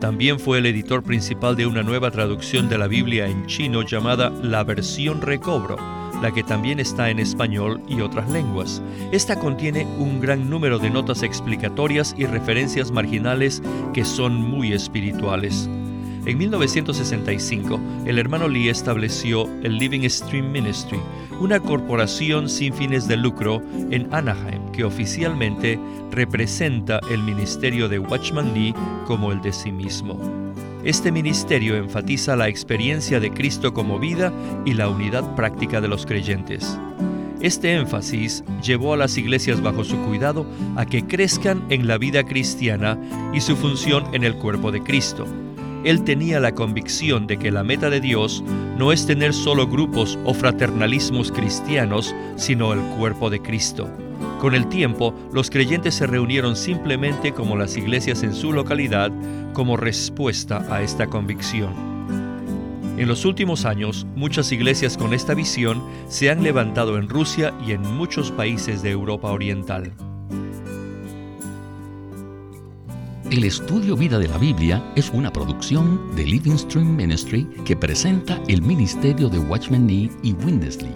También 0.00 0.38
fue 0.38 0.58
el 0.58 0.66
editor 0.66 1.02
principal 1.02 1.56
de 1.56 1.66
una 1.66 1.82
nueva 1.82 2.12
traducción 2.12 2.68
de 2.68 2.78
la 2.78 2.86
Biblia 2.86 3.26
en 3.26 3.46
chino 3.46 3.82
llamada 3.82 4.30
La 4.30 4.62
Versión 4.62 5.20
Recobro, 5.20 5.76
la 6.22 6.30
que 6.32 6.44
también 6.44 6.78
está 6.78 7.10
en 7.10 7.18
español 7.18 7.82
y 7.88 8.00
otras 8.00 8.30
lenguas. 8.30 8.80
Esta 9.10 9.40
contiene 9.40 9.86
un 9.98 10.20
gran 10.20 10.48
número 10.48 10.78
de 10.78 10.90
notas 10.90 11.24
explicatorias 11.24 12.14
y 12.16 12.26
referencias 12.26 12.92
marginales 12.92 13.60
que 13.92 14.04
son 14.04 14.34
muy 14.34 14.72
espirituales. 14.72 15.68
En 16.26 16.38
1965, 16.38 17.80
el 18.06 18.18
hermano 18.18 18.48
Lee 18.48 18.68
estableció 18.68 19.48
el 19.62 19.78
Living 19.78 20.08
Stream 20.08 20.52
Ministry, 20.52 21.00
una 21.40 21.60
corporación 21.60 22.48
sin 22.48 22.72
fines 22.74 23.06
de 23.08 23.16
lucro 23.16 23.62
en 23.90 24.12
Anaheim 24.12 24.70
que 24.72 24.84
oficialmente 24.84 25.78
representa 26.10 27.00
el 27.10 27.22
ministerio 27.22 27.88
de 27.88 27.98
Watchman 27.98 28.54
Lee 28.54 28.74
como 29.06 29.32
el 29.32 29.40
de 29.40 29.52
sí 29.52 29.72
mismo. 29.72 30.18
Este 30.84 31.12
ministerio 31.12 31.76
enfatiza 31.76 32.36
la 32.36 32.48
experiencia 32.48 33.20
de 33.20 33.30
Cristo 33.30 33.74
como 33.74 33.98
vida 33.98 34.32
y 34.64 34.74
la 34.74 34.88
unidad 34.88 35.34
práctica 35.34 35.80
de 35.80 35.88
los 35.88 36.06
creyentes. 36.06 36.78
Este 37.40 37.74
énfasis 37.74 38.42
llevó 38.62 38.94
a 38.94 38.96
las 38.96 39.16
iglesias 39.16 39.60
bajo 39.60 39.84
su 39.84 39.96
cuidado 40.04 40.46
a 40.76 40.86
que 40.86 41.04
crezcan 41.06 41.64
en 41.68 41.86
la 41.86 41.98
vida 41.98 42.24
cristiana 42.24 42.98
y 43.32 43.40
su 43.40 43.56
función 43.56 44.12
en 44.12 44.24
el 44.24 44.34
cuerpo 44.34 44.72
de 44.72 44.82
Cristo. 44.82 45.26
Él 45.84 46.02
tenía 46.02 46.40
la 46.40 46.54
convicción 46.54 47.26
de 47.26 47.38
que 47.38 47.50
la 47.50 47.62
meta 47.62 47.88
de 47.90 48.00
Dios 48.00 48.42
no 48.76 48.92
es 48.92 49.06
tener 49.06 49.32
solo 49.32 49.66
grupos 49.66 50.18
o 50.24 50.34
fraternalismos 50.34 51.30
cristianos, 51.30 52.14
sino 52.36 52.72
el 52.72 52.80
cuerpo 52.96 53.30
de 53.30 53.40
Cristo. 53.40 53.88
Con 54.40 54.54
el 54.54 54.68
tiempo, 54.68 55.14
los 55.32 55.50
creyentes 55.50 55.94
se 55.94 56.06
reunieron 56.06 56.56
simplemente 56.56 57.32
como 57.32 57.56
las 57.56 57.76
iglesias 57.76 58.22
en 58.22 58.34
su 58.34 58.52
localidad 58.52 59.10
como 59.52 59.76
respuesta 59.76 60.64
a 60.70 60.82
esta 60.82 61.06
convicción. 61.06 61.88
En 62.96 63.06
los 63.06 63.24
últimos 63.24 63.64
años, 63.64 64.06
muchas 64.16 64.50
iglesias 64.50 64.96
con 64.96 65.14
esta 65.14 65.34
visión 65.34 65.82
se 66.08 66.30
han 66.30 66.42
levantado 66.42 66.98
en 66.98 67.08
Rusia 67.08 67.54
y 67.66 67.72
en 67.72 67.82
muchos 67.82 68.32
países 68.32 68.82
de 68.82 68.90
Europa 68.90 69.30
Oriental. 69.30 69.92
El 73.30 73.44
estudio 73.44 73.94
Vida 73.94 74.18
de 74.18 74.26
la 74.26 74.38
Biblia 74.38 74.82
es 74.96 75.10
una 75.10 75.30
producción 75.30 76.16
de 76.16 76.24
Living 76.24 76.56
Stream 76.56 76.96
Ministry 76.96 77.44
que 77.66 77.76
presenta 77.76 78.42
el 78.48 78.62
ministerio 78.62 79.28
de 79.28 79.38
Watchman 79.38 79.86
Nee 79.86 80.10
y 80.22 80.32
Windesley. 80.32 80.94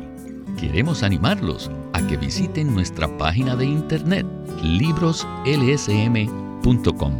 Queremos 0.58 1.02
animarlos 1.02 1.70
a 1.92 2.00
que 2.06 2.16
visiten 2.16 2.72
nuestra 2.72 3.06
página 3.18 3.54
de 3.54 3.66
internet 3.66 4.26
libroslsm.com 4.62 7.12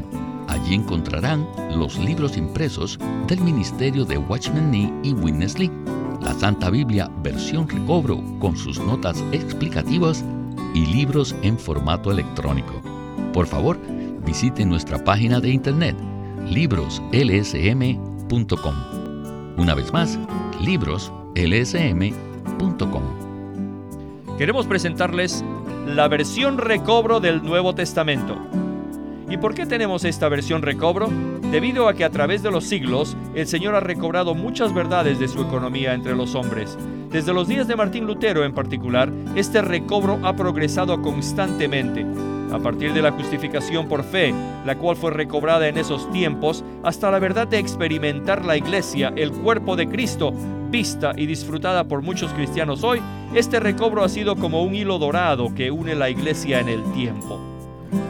Allí 0.49 0.75
encontrarán 0.75 1.47
los 1.77 1.99
libros 1.99 2.39
impresos 2.39 2.99
del 3.29 3.43
ministerio 3.43 4.07
de 4.07 4.17
Watchman 4.17 4.71
Nee 4.71 4.91
y 5.03 5.13
Witness 5.13 5.59
Lee, 5.59 5.71
la 6.23 6.33
Santa 6.33 6.71
Biblia 6.71 7.11
versión 7.23 7.69
recobro 7.69 8.19
con 8.39 8.57
sus 8.57 8.79
notas 8.79 9.23
explicativas 9.33 10.25
y 10.75 10.87
libros 10.87 11.37
en 11.43 11.59
formato 11.59 12.11
electrónico. 12.11 12.81
Por 13.35 13.47
favor, 13.47 13.79
visite 14.25 14.65
nuestra 14.65 15.03
página 15.03 15.41
de 15.41 15.51
internet 15.51 15.97
libroslsm.com. 16.49 18.75
Una 19.57 19.75
vez 19.75 19.93
más, 19.93 20.17
libroslsm.com. 20.61 23.03
Queremos 24.39 24.67
presentarles 24.67 25.45
la 25.87 26.07
versión 26.09 26.59
recobro 26.59 27.21
del 27.21 27.43
Nuevo 27.43 27.75
Testamento 27.75 28.39
¿Y 29.33 29.39
por 29.39 29.55
qué 29.55 29.65
tenemos 29.65 30.05
esta 30.05 30.29
versión 30.29 30.61
recobro? 30.61 31.09
Debido 31.51 31.89
a 31.89 31.95
que 31.95 32.05
a 32.05 32.11
través 32.11 32.43
de 32.43 32.51
los 32.51 32.65
siglos 32.65 33.17
el 33.35 33.47
Señor 33.47 33.75
ha 33.75 33.81
recobrado 33.81 34.35
muchas 34.35 34.75
verdades 34.75 35.19
de 35.19 35.27
su 35.27 35.41
economía 35.41 35.95
entre 35.95 36.15
los 36.15 36.35
hombres. 36.35 36.77
Desde 37.11 37.33
los 37.33 37.49
días 37.49 37.67
de 37.67 37.75
Martín 37.75 38.07
Lutero 38.07 38.45
en 38.45 38.53
particular, 38.53 39.11
este 39.35 39.63
recobro 39.63 40.21
ha 40.23 40.37
progresado 40.37 41.01
constantemente. 41.01 42.05
A 42.53 42.59
partir 42.59 42.93
de 42.93 43.01
la 43.01 43.13
justificación 43.13 43.89
por 43.89 44.05
fe, 44.05 44.35
la 44.67 44.77
cual 44.77 44.95
fue 44.95 45.11
recobrada 45.11 45.69
en 45.69 45.79
esos 45.79 46.11
tiempos, 46.13 46.63
hasta 46.83 47.11
la 47.11 47.19
verdad 47.19 47.49
de 47.49 47.59
experimentar 47.59 48.45
la 48.45 48.59
iglesia, 48.59 49.11
el 49.17 49.33
cuerpo 49.33 49.75
de 49.75 49.89
Cristo, 49.89 50.35
vista 50.71 51.13
y 51.17 51.25
disfrutada 51.25 51.85
por 51.85 52.03
muchos 52.03 52.31
cristianos 52.33 52.85
hoy, 52.85 53.01
este 53.35 53.59
recobro 53.59 54.05
ha 54.05 54.09
sido 54.11 54.37
como 54.37 54.63
un 54.63 54.75
hilo 54.75 54.99
dorado 54.99 55.55
que 55.55 55.71
une 55.71 55.95
la 55.95 56.11
iglesia 56.11 56.61
en 56.61 56.69
el 56.69 56.83
tiempo. 56.93 57.41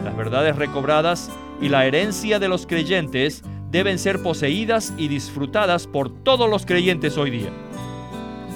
Las 0.03 0.15
verdades 0.17 0.57
recobradas 0.57 1.31
y 1.61 1.69
la 1.69 1.85
herencia 1.85 2.37
de 2.37 2.49
los 2.49 2.67
creyentes 2.67 3.43
deben 3.71 3.97
ser 3.97 4.21
poseídas 4.21 4.93
y 4.97 5.07
disfrutadas 5.07 5.87
por 5.87 6.09
todos 6.09 6.49
los 6.49 6.65
creyentes 6.65 7.17
hoy 7.17 7.31
día. 7.31 7.49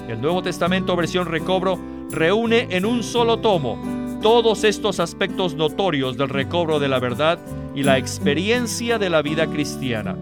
El 0.06 0.20
Nuevo 0.20 0.42
Testamento 0.42 0.96
versión 0.96 1.26
recobro 1.26 1.78
reúne 2.10 2.66
en 2.70 2.84
un 2.84 3.02
solo 3.02 3.38
tomo 3.38 3.97
todos 4.22 4.64
estos 4.64 5.00
aspectos 5.00 5.54
notorios 5.54 6.16
del 6.16 6.28
recobro 6.28 6.78
de 6.78 6.88
la 6.88 6.98
verdad 6.98 7.38
y 7.74 7.82
la 7.82 7.98
experiencia 7.98 8.98
de 8.98 9.10
la 9.10 9.22
vida 9.22 9.46
cristiana. 9.46 10.16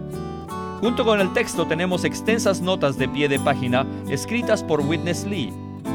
Junto 0.81 1.05
con 1.05 1.19
el 1.19 1.33
texto 1.33 1.65
tenemos 1.65 2.03
extensas 2.03 2.61
notas 2.61 2.97
de 2.97 3.09
pie 3.09 3.27
de 3.27 3.39
página 3.39 3.85
escritas 4.09 4.63
por 4.63 4.81
Witness 4.81 5.25
Lee 5.25 5.51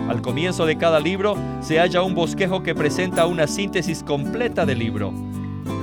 al 0.09 0.21
comienzo 0.21 0.67
de 0.67 0.77
cada 0.77 1.01
libro 1.01 1.37
se 1.61 1.79
halla 1.79 2.03
un 2.03 2.15
bosquejo 2.15 2.63
que 2.63 2.75
presenta 2.75 3.27
una 3.27 3.47
síntesis 3.47 4.03
completa 4.03 4.67
del 4.67 4.81
libro. 4.81 5.13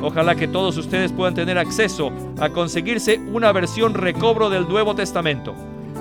Ojalá 0.01 0.36
que 0.36 0.47
todos 0.47 0.77
ustedes 0.77 1.12
puedan 1.12 1.34
tener 1.34 1.58
acceso 1.58 2.12
a 2.39 2.49
conseguirse 2.49 3.19
una 3.32 3.51
versión 3.51 3.93
recobro 3.93 4.49
del 4.49 4.67
Nuevo 4.67 4.93
Testamento. 4.93 5.55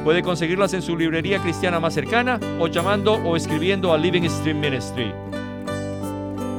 Puede 0.04 0.22
conseguirlas 0.22 0.74
en 0.74 0.82
su 0.82 0.96
librería 0.96 1.40
cristiana 1.40 1.80
más 1.80 1.94
cercana 1.94 2.38
o 2.60 2.66
llamando 2.66 3.14
o 3.14 3.36
escribiendo 3.36 3.92
a 3.92 3.98
Living 3.98 4.28
Stream 4.28 4.60
Ministry. 4.60 5.12